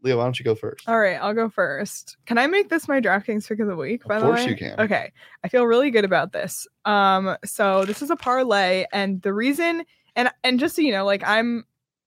Leo, 0.02 0.16
why 0.18 0.24
don't 0.24 0.38
you 0.38 0.44
go 0.44 0.54
first? 0.54 0.88
All 0.88 0.98
right, 0.98 1.16
I'll 1.20 1.34
go 1.34 1.48
first. 1.48 2.16
Can 2.26 2.38
I 2.38 2.46
make 2.46 2.68
this 2.68 2.88
my 2.88 3.00
DraftKings 3.00 3.46
pick 3.46 3.60
of 3.60 3.66
the 3.66 3.76
week? 3.76 4.04
By 4.04 4.16
Of 4.16 4.22
the 4.22 4.26
course 4.28 4.44
way? 4.44 4.50
you 4.50 4.56
can. 4.56 4.80
Okay, 4.80 5.12
I 5.44 5.48
feel 5.48 5.64
really 5.66 5.90
good 5.90 6.04
about 6.04 6.32
this. 6.32 6.66
Um, 6.84 7.36
so 7.44 7.84
this 7.84 8.02
is 8.02 8.10
a 8.10 8.16
parlay, 8.16 8.86
and 8.92 9.20
the 9.22 9.32
reason, 9.32 9.84
and 10.16 10.30
and 10.42 10.58
just 10.58 10.76
so 10.76 10.82
you 10.82 10.92
know, 10.92 11.04
like 11.04 11.22
I'm, 11.26 11.64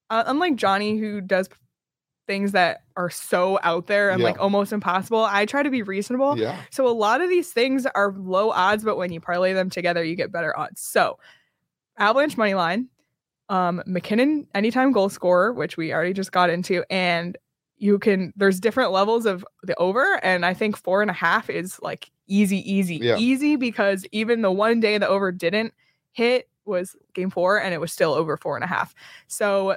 uh, 0.09 0.23
unlike 0.25 0.55
Johnny 0.55 0.97
who 0.97 1.21
does 1.21 1.50
things 2.25 2.53
that 2.53 2.83
are 2.95 3.09
so 3.09 3.59
out 3.63 3.87
there 3.87 4.09
and 4.09 4.24
like 4.24 4.39
almost 4.39 4.72
impossible. 4.72 5.24
I 5.24 5.46
try 5.46 5.61
to 5.61 5.70
be 5.70 5.81
reasonable. 5.83 6.37
Yeah. 6.37 6.57
So 6.72 6.87
a 6.87 6.89
lot 6.89 7.20
of 7.20 7.29
these 7.29 7.51
things 7.51 7.85
are 7.85 8.13
low 8.18 8.51
odds, 8.51 8.83
but 8.83 8.96
when 8.96 9.11
you 9.11 9.20
parlay 9.20 9.51
them 9.51 9.70
together, 9.70 10.03
you 10.03 10.15
get 10.15 10.31
better 10.31 10.57
odds. 10.57 10.81
So 10.81 11.20
Avalanche 11.98 12.37
money 12.37 12.53
line, 12.53 12.87
um, 13.50 13.83
MacKinnon 13.85 14.48
anytime 14.55 14.94
goal 14.94 15.09
scorer, 15.09 15.51
which 15.51 15.75
we 15.75 15.94
already 15.94 16.13
just 16.13 16.31
got 16.31 16.50
into, 16.50 16.83
and 16.89 17.37
you 17.83 18.00
can 18.00 18.31
there's 18.37 18.61
different 18.61 18.91
levels 18.93 19.25
of 19.25 19.46
the 19.63 19.75
over, 19.75 20.19
and 20.24 20.46
I 20.46 20.53
think 20.53 20.77
four 20.77 21.01
and 21.01 21.11
a 21.11 21.13
half 21.13 21.50
is 21.50 21.79
like 21.81 22.09
easy, 22.27 22.59
easy, 22.72 22.96
Yeah. 22.96 23.17
easy 23.17 23.57
because 23.57 24.05
even 24.13 24.41
the 24.41 24.51
one 24.51 24.79
day 24.79 24.98
the 24.98 25.07
over 25.07 25.31
didn't 25.33 25.74
hit 26.13 26.48
was 26.63 26.96
game 27.13 27.29
four, 27.29 27.59
and 27.59 27.74
it 27.74 27.81
was 27.81 27.91
still 27.91 28.13
over 28.13 28.37
four 28.37 28.55
and 28.55 28.63
a 28.63 28.67
half. 28.67 28.96
So 29.27 29.75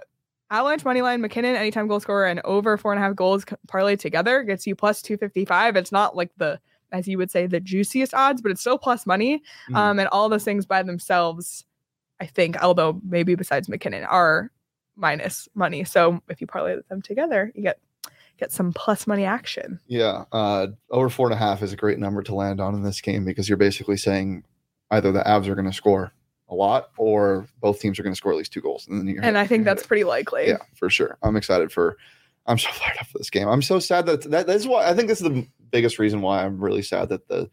Avalanche 0.53 0.85
money 0.85 1.03
line, 1.03 1.21
MacKinnon 1.21 1.57
anytime 1.57 1.89
goal 1.89 1.99
scorer, 1.99 2.27
and 2.27 2.41
over 2.45 2.77
four 2.79 2.93
and 2.93 3.03
a 3.03 3.05
half 3.05 3.17
goals 3.17 3.45
parlay 3.67 3.97
together 3.97 4.45
gets 4.45 4.65
you 4.69 4.77
plus 4.77 5.03
two 5.03 5.17
fifty 5.17 5.45
five. 5.45 5.75
It's 5.75 5.91
not 5.91 6.15
like 6.15 6.31
the 6.37 6.61
as 6.93 7.09
you 7.09 7.19
would 7.19 7.33
say 7.33 7.49
the 7.49 7.59
juiciest 7.59 8.15
odds, 8.15 8.41
but 8.41 8.53
it's 8.53 8.61
still 8.61 8.79
plus 8.79 9.05
money. 9.07 9.43
Mhm. 9.69 9.75
Um, 9.77 9.99
and 9.99 10.09
all 10.11 10.29
those 10.29 10.45
things 10.45 10.65
by 10.65 10.85
themselves, 10.85 11.65
I 12.21 12.27
think, 12.27 12.63
although 12.63 13.01
maybe 13.05 13.35
besides 13.35 13.69
MacKinnon, 13.69 14.05
are 14.05 14.53
minus 14.95 15.49
money. 15.57 15.83
So 15.83 16.23
if 16.29 16.41
you 16.41 16.47
parlay 16.47 16.77
them 16.89 17.03
together, 17.03 17.51
you 17.57 17.63
get 17.63 17.81
get 18.39 18.53
some 18.53 18.73
plus 18.73 19.07
money 19.07 19.25
action. 19.25 19.81
Yeah, 19.87 20.25
uh, 20.33 20.69
over 20.91 21.09
four 21.09 21.27
and 21.27 21.35
a 21.35 21.39
half 21.39 21.63
is 21.63 21.73
a 21.73 21.77
great 21.77 21.99
number 21.99 22.23
to 22.23 22.35
land 22.35 22.61
on 22.61 22.75
in 22.75 22.83
this 22.83 23.01
game 23.01 23.25
because 23.25 23.49
you're 23.49 23.59
basically 23.59 23.97
saying 23.97 24.45
either 24.91 25.13
the 25.13 25.21
Avs 25.21 25.47
are 25.47 25.55
going 25.55 25.71
to 25.71 25.73
score 25.73 26.13
a 26.49 26.55
lot 26.55 26.91
or 26.97 27.47
both 27.61 27.81
teams 27.81 27.99
are 27.99 28.03
going 28.03 28.13
to 28.13 28.17
score 28.17 28.33
at 28.33 28.39
least 28.39 28.53
two 28.53 28.61
goals. 28.61 28.87
And 28.89 29.01
then 29.01 29.09
you're 29.09 29.25
And 29.25 29.37
I 29.37 29.47
think 29.47 29.65
that's 29.65 29.87
pretty 29.87 30.05
likely. 30.05 30.49
yeah, 30.49 30.59
for 30.75 30.89
sure. 30.91 31.19
I'm 31.23 31.37
excited 31.37 31.73
for. 31.73 31.97
I'm 32.47 32.59
so 32.59 32.71
fired 32.73 32.99
up 33.01 33.07
for 33.07 33.19
this 33.19 33.31
game. 33.31 33.49
I'm 33.49 33.63
so 33.63 33.79
sad 33.79 34.07
that 34.07 34.23
that 34.31 34.47
that's 34.47 34.67
why 34.67 34.89
I 34.89 34.95
think 34.95 35.09
this 35.09 35.21
is 35.21 35.29
the 35.29 35.47
biggest 35.71 35.99
reason 35.99 36.21
why 36.21 36.45
I'm 36.45 36.63
really 36.63 36.83
sad 36.83 37.09
that 37.09 37.27
the 37.29 37.51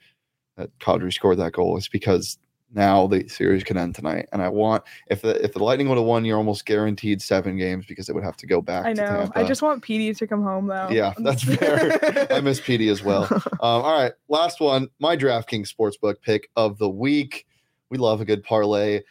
that 0.57 0.77
Kadri 0.79 1.11
scored 1.11 1.39
that 1.39 1.53
goal 1.53 1.77
is 1.77 1.87
because 1.87 2.37
now 2.73 3.07
the 3.07 3.27
series 3.27 3.63
can 3.63 3.77
end 3.77 3.95
tonight, 3.95 4.27
and 4.31 4.41
I 4.41 4.49
want 4.49 4.83
if 5.07 5.21
the 5.21 5.41
if 5.43 5.53
the 5.53 5.63
Lightning 5.63 5.89
would 5.89 5.97
have 5.97 6.05
won, 6.07 6.25
you're 6.25 6.37
almost 6.37 6.65
guaranteed 6.65 7.21
seven 7.21 7.57
games 7.57 7.85
because 7.85 8.09
it 8.09 8.15
would 8.15 8.23
have 8.23 8.37
to 8.37 8.47
go 8.47 8.61
back. 8.61 8.85
I 8.85 8.93
to 8.93 9.01
know. 9.01 9.07
Tampa. 9.07 9.39
I 9.39 9.43
just 9.43 9.61
want 9.61 9.83
PD 9.83 10.17
to 10.17 10.27
come 10.27 10.41
home 10.43 10.67
though. 10.67 10.89
Yeah, 10.89 11.13
that's 11.19 11.43
fair. 11.43 12.27
I 12.33 12.41
miss 12.41 12.59
PD 12.59 12.91
as 12.91 13.03
well. 13.03 13.27
Um, 13.63 13.81
all 13.83 13.97
right, 13.97 14.11
last 14.27 14.59
one. 14.59 14.89
My 14.99 15.15
DraftKings 15.15 15.73
sportsbook 15.73 16.15
pick 16.21 16.49
of 16.57 16.77
the 16.79 16.89
week. 16.89 17.45
We 17.89 17.97
love 17.97 18.19
a 18.19 18.25
good 18.25 18.43
parlay. 18.43 19.01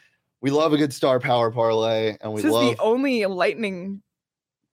We 0.43 0.51
love 0.51 0.73
a 0.75 0.77
good 0.77 0.93
star 0.93 1.21
power 1.21 1.51
parlay, 1.51 2.17
and 2.21 2.33
we 2.33 2.43
this 2.43 2.49
is 2.49 2.53
love. 2.53 2.77
the 2.77 2.83
only 2.83 3.25
lightning 3.25 4.03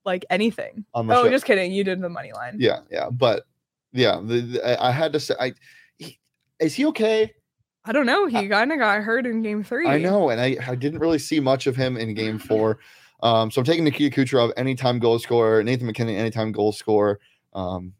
like 0.04 0.25
anything. 0.30 0.84
Oh, 0.93 1.08
show- 1.08 1.30
just 1.30 1.45
kidding. 1.45 1.71
You 1.71 1.84
did 1.84 2.02
the 2.02 2.10
money 2.10 2.34
line. 2.34 2.58
yeah, 2.60 2.80
yeah, 2.91 3.10
but 3.10 3.43
yeah, 3.93 4.19
the, 4.21 4.41
the- 4.41 4.82
I 4.82 4.89
I 4.89 4.91
had 4.91 5.13
to 5.13 5.19
say, 5.19 5.36
I 5.39 5.54
he, 5.97 6.19
is 6.60 6.73
he 6.75 6.86
okay? 6.88 7.32
I 7.86 7.92
don't 7.92 8.06
know. 8.06 8.28
He 8.28 8.48
kind 8.48 8.72
of 8.72 8.80
got 8.80 9.02
hurt 9.02 9.26
in 9.26 9.42
game 9.42 9.63
three. 9.63 9.88
I 9.88 9.98
know, 9.98 10.30
and 10.30 10.39
I, 10.39 10.58
I 10.68 10.76
didn't 10.76 11.00
really 11.00 11.20
see 11.20 11.39
much 11.39 11.65
of 11.65 11.76
him 11.76 11.98
in 11.98 12.13
Game 12.13 12.38
Four. 12.38 12.80
Um, 13.22 13.52
so 13.52 13.60
I'm 13.60 13.65
taking 13.65 13.84
Nikita 13.84 14.15
Kucherov, 14.15 14.52
anytime 14.58 15.00
goal 15.00 15.20
scorer, 15.20 15.63
Nathan 15.63 15.88
MacKinnon, 15.88 16.15
anytime 16.15 16.52
goal 16.52 16.72
scorer. 16.72 17.20
Um, 17.54 17.94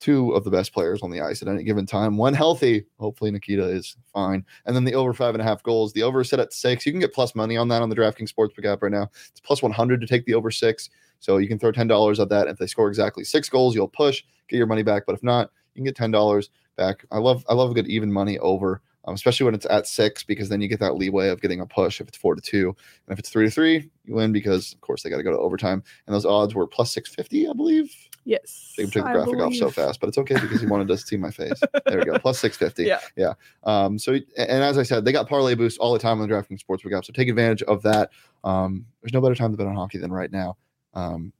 two 0.00 0.32
of 0.32 0.44
the 0.44 0.50
best 0.50 0.72
players 0.72 1.02
on 1.02 1.10
the 1.10 1.20
ice 1.20 1.40
at 1.40 1.48
any 1.48 1.62
given 1.64 1.86
time. 1.86 2.16
One 2.16 2.34
healthy, 2.34 2.84
hopefully 2.98 3.30
Nikita 3.30 3.64
is 3.68 3.96
fine, 4.12 4.44
and 4.64 4.74
then 4.74 4.84
the 4.84 4.94
over 4.94 5.12
five 5.12 5.34
and 5.34 5.42
a 5.42 5.44
half 5.44 5.62
goals. 5.62 5.92
The 5.92 6.02
over 6.02 6.20
is 6.22 6.28
set 6.28 6.40
at 6.40 6.52
six. 6.52 6.84
You 6.84 6.92
can 6.92 7.00
get 7.00 7.14
plus 7.14 7.34
money 7.34 7.56
on 7.56 7.68
that 7.68 7.82
on 7.82 7.88
the 7.88 7.96
DraftKings 7.96 8.32
Sportsbook 8.32 8.66
app 8.66 8.82
right 8.82 8.92
now. 8.92 9.10
It's 9.30 9.40
plus 9.40 9.62
100 9.62 10.00
to 10.00 10.06
take 10.06 10.24
the 10.26 10.34
over 10.34 10.50
six. 10.50 10.90
So 11.18 11.38
you 11.38 11.48
can 11.48 11.58
throw 11.58 11.72
ten 11.72 11.86
dollars 11.86 12.20
at 12.20 12.28
that. 12.28 12.48
If 12.48 12.58
they 12.58 12.66
score 12.66 12.88
exactly 12.88 13.24
six 13.24 13.48
goals, 13.48 13.74
you'll 13.74 13.88
push, 13.88 14.22
get 14.48 14.56
your 14.56 14.66
money 14.66 14.82
back. 14.82 15.04
But 15.06 15.14
if 15.14 15.22
not, 15.22 15.50
you 15.74 15.80
can 15.80 15.84
get 15.84 15.96
ten 15.96 16.10
dollars 16.10 16.50
back. 16.76 17.04
I 17.10 17.18
love 17.18 17.44
I 17.48 17.54
love 17.54 17.70
a 17.70 17.74
good 17.74 17.88
even 17.88 18.12
money 18.12 18.38
over 18.38 18.82
um, 19.06 19.14
especially 19.14 19.44
when 19.44 19.54
it's 19.54 19.66
at 19.66 19.86
six, 19.86 20.22
because 20.22 20.48
then 20.48 20.60
you 20.60 20.68
get 20.68 20.80
that 20.80 20.96
leeway 20.96 21.28
of 21.28 21.40
getting 21.40 21.60
a 21.60 21.66
push 21.66 22.00
if 22.00 22.08
it's 22.08 22.18
four 22.18 22.34
to 22.34 22.40
two. 22.40 22.68
And 23.06 23.12
if 23.12 23.18
it's 23.18 23.30
three 23.30 23.44
to 23.44 23.50
three, 23.50 23.90
you 24.04 24.14
win 24.14 24.32
because, 24.32 24.72
of 24.72 24.80
course, 24.80 25.02
they 25.02 25.10
got 25.10 25.18
to 25.18 25.22
go 25.22 25.30
to 25.30 25.38
overtime. 25.38 25.82
And 26.06 26.14
those 26.14 26.26
odds 26.26 26.54
were 26.54 26.66
plus 26.66 26.92
650, 26.92 27.48
I 27.48 27.52
believe. 27.52 27.94
Yes. 28.24 28.74
They 28.76 28.84
took 28.84 29.04
the 29.04 29.12
graphic 29.12 29.38
off 29.38 29.54
so 29.54 29.70
fast, 29.70 30.00
but 30.00 30.08
it's 30.08 30.18
okay 30.18 30.34
because 30.34 30.60
he 30.60 30.66
wanted 30.66 30.88
to 30.88 30.98
see 30.98 31.16
my 31.16 31.30
face. 31.30 31.60
There 31.86 31.98
we 31.98 32.04
go. 32.04 32.18
Plus 32.18 32.40
650. 32.40 32.82
Yeah. 32.82 32.98
Yeah. 33.14 33.34
Um, 33.62 34.00
so, 34.00 34.14
and 34.14 34.64
as 34.64 34.78
I 34.78 34.82
said, 34.82 35.04
they 35.04 35.12
got 35.12 35.28
parlay 35.28 35.54
boost 35.54 35.78
all 35.78 35.92
the 35.92 36.00
time 36.00 36.20
on 36.20 36.28
the 36.28 36.34
DraftKings 36.34 36.60
Sportsbook 36.60 36.96
app. 36.96 37.04
So 37.04 37.12
take 37.12 37.28
advantage 37.28 37.62
of 37.62 37.82
that. 37.82 38.10
Um, 38.42 38.84
there's 39.00 39.12
no 39.12 39.20
better 39.20 39.36
time 39.36 39.52
to 39.52 39.56
bet 39.56 39.68
on 39.68 39.76
hockey 39.76 39.98
than 39.98 40.12
right 40.12 40.30
now 40.32 40.56
um, 40.94 41.32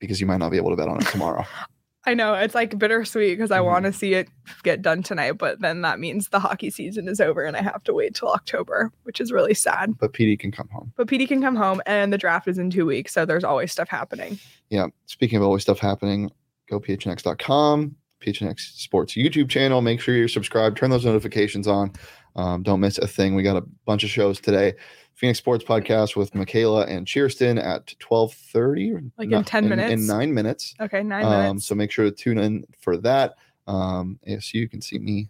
because 0.00 0.20
you 0.20 0.26
might 0.26 0.38
not 0.38 0.50
be 0.50 0.56
able 0.56 0.70
to 0.70 0.76
bet 0.76 0.88
on 0.88 1.00
it 1.00 1.06
tomorrow. 1.06 1.44
I 2.04 2.14
know 2.14 2.34
it's 2.34 2.54
like 2.54 2.76
bittersweet 2.78 3.38
because 3.38 3.50
I 3.52 3.58
Mhm. 3.58 3.64
want 3.66 3.84
to 3.84 3.92
see 3.92 4.14
it 4.14 4.28
get 4.64 4.82
done 4.82 5.02
tonight, 5.04 5.38
but 5.38 5.60
then 5.60 5.82
that 5.82 6.00
means 6.00 6.28
the 6.28 6.40
hockey 6.40 6.68
season 6.70 7.06
is 7.08 7.20
over 7.20 7.44
and 7.44 7.56
I 7.56 7.62
have 7.62 7.84
to 7.84 7.92
wait 7.94 8.14
till 8.16 8.28
October, 8.28 8.90
which 9.04 9.20
is 9.20 9.30
really 9.30 9.54
sad. 9.54 9.96
but 9.98 10.12
PD 10.12 10.36
can 10.36 10.50
come 10.50 10.68
home. 10.72 10.92
But 10.96 11.06
PD 11.06 11.28
can 11.28 11.40
come 11.40 11.54
home 11.54 11.80
and 11.86 12.12
the 12.12 12.18
draft 12.18 12.48
is 12.48 12.58
in 12.58 12.70
two 12.70 12.86
weeks, 12.86 13.12
so 13.14 13.24
there's 13.24 13.44
always 13.44 13.70
stuff 13.70 13.88
happening. 13.88 14.38
yeah, 14.70 14.86
speaking 15.06 15.36
of 15.36 15.44
always 15.44 15.62
stuff 15.62 15.78
happening, 15.78 16.30
go 16.68 16.80
phnx.com. 16.80 17.94
PHNX 18.20 18.60
Sports 18.80 19.14
YouTube 19.14 19.48
channel. 19.48 19.82
Make 19.82 20.00
sure 20.00 20.14
you're 20.14 20.28
subscribed. 20.28 20.76
Turn 20.76 20.90
those 20.90 21.04
notifications 21.04 21.66
on. 21.66 21.92
Um, 22.36 22.62
don't 22.62 22.78
miss 22.78 22.96
a 22.98 23.06
thing. 23.08 23.34
We 23.34 23.42
got 23.42 23.56
a 23.56 23.64
bunch 23.84 24.04
of 24.04 24.10
shows 24.10 24.40
today. 24.40 24.74
Phoenix 25.14 25.38
Sports 25.38 25.64
Podcast 25.64 26.16
with 26.16 26.34
Michaela 26.34 26.86
and 26.86 27.06
Cheerston 27.06 27.62
at 27.62 27.94
twelve 27.98 28.32
thirty, 28.34 28.92
Like 29.18 29.30
in 29.30 29.44
10 29.44 29.68
minutes, 29.68 29.92
in, 29.92 30.06
nine 30.06 30.32
minutes. 30.34 30.74
Okay, 30.80 31.02
nine 31.02 31.24
Um, 31.24 31.30
minutes. 31.30 31.66
so 31.66 31.74
make 31.74 31.90
sure 31.90 32.04
to 32.04 32.10
tune 32.10 32.38
in 32.38 32.64
for 32.80 32.96
that. 32.98 33.34
Um, 33.66 34.18
yes, 34.24 34.52
you 34.52 34.68
can 34.68 34.80
see 34.80 34.98
me 34.98 35.28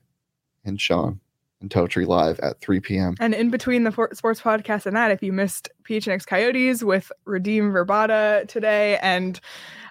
and 0.65 0.81
Sean 0.81 1.21
and 1.63 1.71
Totri 1.71 2.07
live 2.07 2.39
at 2.41 2.61
3 2.61 2.81
p.m. 2.81 3.15
And 3.21 3.35
in 3.35 3.51
between 3.51 3.85
the 3.85 3.93
for- 3.93 4.11
sports 4.13 4.41
podcast 4.43 4.85
and 4.87 4.95
that, 4.97 5.11
if 5.11 5.23
you 5.23 5.33
missed 5.33 5.71
PHNX 5.89 6.27
Coyotes 6.27 6.83
with 6.85 7.11
Redeem 7.25 7.73
Verbata 7.73 8.47
today, 8.49 8.99
and 9.01 9.41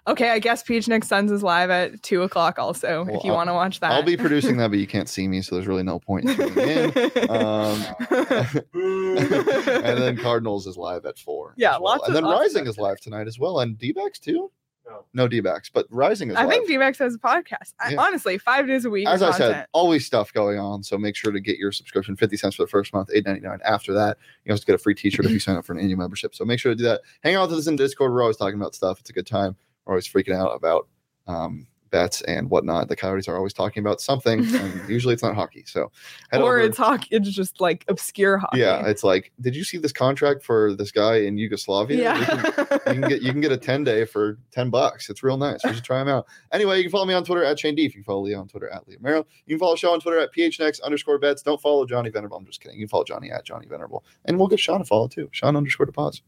okay, 0.07 0.29
I 0.29 0.39
guess 0.39 0.63
PHNX 0.63 1.05
Suns 1.05 1.31
is 1.31 1.41
live 1.43 1.69
at 1.69 2.01
two 2.03 2.21
o'clock 2.23 2.60
also. 2.60 3.05
Well, 3.05 3.17
if 3.17 3.23
you 3.23 3.31
want 3.31 3.49
to 3.49 3.53
watch 3.53 3.79
that, 3.79 3.91
I'll 3.91 4.03
be 4.03 4.17
producing 4.17 4.57
that, 4.57 4.69
but 4.69 4.79
you 4.79 4.88
can't 4.88 5.10
see 5.10 5.27
me, 5.27 5.41
so 5.41 5.55
there's 5.55 5.67
really 5.67 5.84
no 5.84 5.99
point 5.99 6.29
in 6.29 6.36
tuning 6.36 6.57
in. 6.69 6.91
Um, 7.31 7.86
and 8.73 9.97
then 9.97 10.17
Cardinals 10.17 10.67
is 10.67 10.77
live 10.77 11.05
at 11.05 11.17
four. 11.17 11.53
Yeah, 11.57 11.71
well. 11.73 11.81
lots 11.97 12.07
And 12.07 12.15
of- 12.15 12.23
then 12.23 12.31
Rising 12.31 12.67
is 12.67 12.77
live 12.77 12.99
tonight 12.99 13.27
as 13.27 13.39
well, 13.39 13.60
and 13.60 13.77
D-backs 13.77 14.19
too. 14.19 14.51
No. 14.91 15.06
No 15.13 15.27
D-backs, 15.27 15.69
but 15.69 15.88
Rising 15.89 16.30
is 16.32 16.36
I 16.36 16.41
live. 16.43 16.49
think 16.51 16.67
D-backs 16.67 16.99
has 16.99 17.15
a 17.15 17.17
podcast. 17.17 17.73
I- 17.80 17.91
Yeah. 17.91 18.01
honestly, 18.01 18.38
five 18.38 18.67
days 18.67 18.86
a 18.86 18.89
week. 18.89 19.08
As 19.08 19.21
I 19.21 19.32
said, 19.32 19.65
always 19.73 20.06
stuff 20.06 20.34
going 20.34 20.60
on. 20.60 20.84
So 20.84 20.97
make 20.97 21.15
sure 21.15 21.32
to 21.32 21.39
get 21.39 21.58
your 21.58 21.71
subscription. 21.71 22.15
Fifty 22.15 22.38
cents 22.38 22.56
for 22.56 22.63
the 22.63 22.67
first 22.69 22.93
month, 22.93 23.10
eight 23.13 23.25
ninety 23.25 23.41
nine 23.41 23.60
after 23.65 23.93
that. 23.93 24.17
You 24.45 24.51
also 24.51 24.65
get 24.65 24.75
a 24.75 24.77
free 24.77 24.95
T-shirt 24.95 25.25
if 25.25 25.32
you 25.32 25.39
sign 25.39 25.56
up 25.56 25.65
for 25.65 25.73
an 25.73 25.80
annual 25.80 25.97
membership. 25.99 26.36
So 26.36 26.43
make 26.45 26.60
sure 26.60 26.71
to 26.71 26.75
do 26.75 26.84
that. 26.84 27.01
Hang 27.23 27.36
out 27.36 27.49
with 27.49 27.58
us 27.60 27.67
in 27.67 27.75
Discord. 27.75 28.12
We're 28.12 28.21
always 28.21 28.38
talking 28.38 28.60
about 28.60 28.75
stuff. 28.75 28.99
It's 28.99 29.10
a 29.10 29.13
good 29.13 29.27
time. 29.27 29.56
We're 29.86 29.93
always 29.93 30.08
freaking 30.08 30.36
out 30.36 30.51
about 30.56 30.88
um, 31.27 31.67
bets 31.91 32.21
and 32.21 32.49
whatnot. 32.49 32.88
The 32.88 32.95
Coyotes 32.95 33.27
are 33.27 33.36
always 33.38 33.54
talking 33.54 33.82
about 33.82 34.01
something, 34.01 34.39
and 34.56 34.89
usually 34.89 35.13
it's 35.13 35.23
not 35.23 35.36
hockey. 35.36 35.63
So 35.67 35.91
or 36.34 36.39
over- 36.39 36.60
it's 36.60 36.77
hockey. 36.77 37.10
It's 37.12 37.30
just 37.30 37.62
like 37.62 37.86
obscure 37.88 38.38
hockey. 38.38 38.60
yeah, 38.60 38.88
it's 38.88 39.04
like, 39.04 39.32
did 39.41 39.56
you 39.56 39.63
see 39.63 39.77
this 39.77 39.91
contract 39.91 40.43
for 40.43 40.73
this 40.73 40.91
guy 40.91 41.17
in 41.17 41.38
Yugoslavia? 41.38 41.97
You 41.97 42.04
yeah. 42.04 42.25
can- 42.25 42.71
you 42.88 43.01
can 43.01 43.10
get 43.10 43.21
you 43.21 43.32
can 43.32 43.41
get 43.41 43.51
a 43.51 43.58
10 43.58 43.84
day 43.84 44.06
for 44.06 44.38
10 44.51 44.69
bucks. 44.69 45.10
It's 45.10 45.21
real 45.23 45.38
nice. 45.38 45.63
You 45.63 45.73
should 45.73 45.84
try 45.84 45.99
them 45.99 46.08
out. 46.08 46.25
Anyway, 46.51 46.77
you 46.77 46.84
can 46.84 46.91
follow 46.91 47.06
me 47.06 47.13
on 47.13 47.23
Twitter 47.23 47.43
at 47.43 47.60
Shane 47.60 47.75
Deef. 47.75 47.93
You 47.93 48.01
can 48.01 48.04
follow 48.04 48.21
Leo 48.21 48.39
on 48.39 48.47
Twitter 48.47 48.69
at 48.69 48.88
Leo 48.88 48.97
Merrill. 49.01 49.27
You 49.45 49.56
can 49.56 49.60
follow 49.60 49.75
Show 49.75 49.93
on 49.93 49.99
Twitter 49.99 50.19
at 50.19 50.34
PHNX 50.34 50.82
underscore 50.82 51.19
bets. 51.19 51.41
Don't 51.41 51.62
follow 51.62 51.86
Johnny 51.86 52.10
Venerable. 52.10 52.38
I'm 52.38 52.45
just 52.45 52.62
kidding. 52.62 52.77
You 52.77 52.86
can 52.86 52.89
follow 52.89 53.04
Johnny 53.04 53.32
at 53.32 53.45
Johnny 53.45 53.67
Venerable. 53.67 54.04
And 54.25 54.38
we'll 54.38 54.47
give 54.47 54.60
Sean 54.60 54.82
a 54.82 54.86
follow 54.86 55.08
too. 55.08 55.30
Sean 55.32 55.56
underscore 55.56 55.86
deposit. 55.86 56.21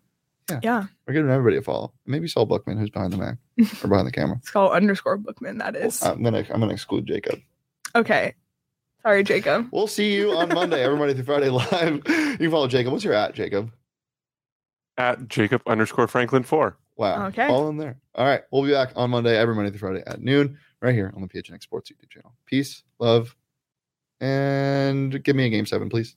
Yeah, 0.62 0.86
We're 1.08 1.14
giving 1.14 1.32
everybody 1.32 1.58
a 1.58 1.62
follow. 1.62 1.94
Maybe 2.06 2.28
Saul 2.28 2.46
Buckman, 2.46 2.78
who's 2.78 2.90
behind 2.90 3.14
the 3.14 3.18
Mac 3.18 3.38
or 3.84 3.88
behind 3.88 4.08
the 4.08 4.12
camera. 4.12 4.38
it's 4.40 4.52
called 4.52 4.72
underscore 4.74 5.18
Bookman. 5.18 5.58
That 5.60 5.76
is 5.76 6.02
I'm 6.04 6.22
gonna 6.24 6.46
I'm 6.52 6.60
gonna 6.60 6.74
exclude 6.74 7.06
Jacob. 7.08 7.40
okay. 7.96 8.36
Sorry, 9.02 9.24
Jacob. 9.24 9.68
We'll 9.74 9.88
see 9.88 10.14
you 10.16 10.32
on 10.32 10.48
Monday, 10.48 10.82
every 10.82 10.98
Monday 10.98 11.14
through 11.14 11.26
Friday 11.26 11.50
live. 11.50 11.96
You 12.08 12.38
can 12.38 12.52
follow 12.52 12.68
Jacob. 12.68 12.94
What's 12.94 13.04
your 13.04 13.14
at, 13.14 13.36
Jacob? 13.36 13.72
At 14.98 15.28
Jacob 15.28 15.62
underscore 15.68 16.08
Franklin 16.08 16.44
four. 16.44 16.78
Wow. 16.96 17.28
Okay. 17.28 17.48
All 17.48 17.68
in 17.68 17.78
there. 17.78 17.98
All 18.16 18.26
right. 18.26 18.44
We'll 18.52 18.64
be 18.64 18.72
back 18.72 18.94
on 18.96 19.10
Monday, 19.10 19.36
every 19.38 19.56
Monday 19.56 19.72
through 19.72 19.80
Friday 19.80 20.04
at 20.08 20.22
noon, 20.22 20.58
right 20.82 20.94
here 20.94 21.12
on 21.16 21.22
the 21.22 21.28
PHNX 21.28 21.64
Sports 21.64 21.92
YouTube 21.92 22.10
channel. 22.10 22.34
Peace, 22.46 22.84
love, 23.00 23.36
and 24.22 25.22
give 25.24 25.36
me 25.36 25.46
a 25.46 25.50
game 25.50 25.66
seven, 25.66 25.90
please. 25.90 26.16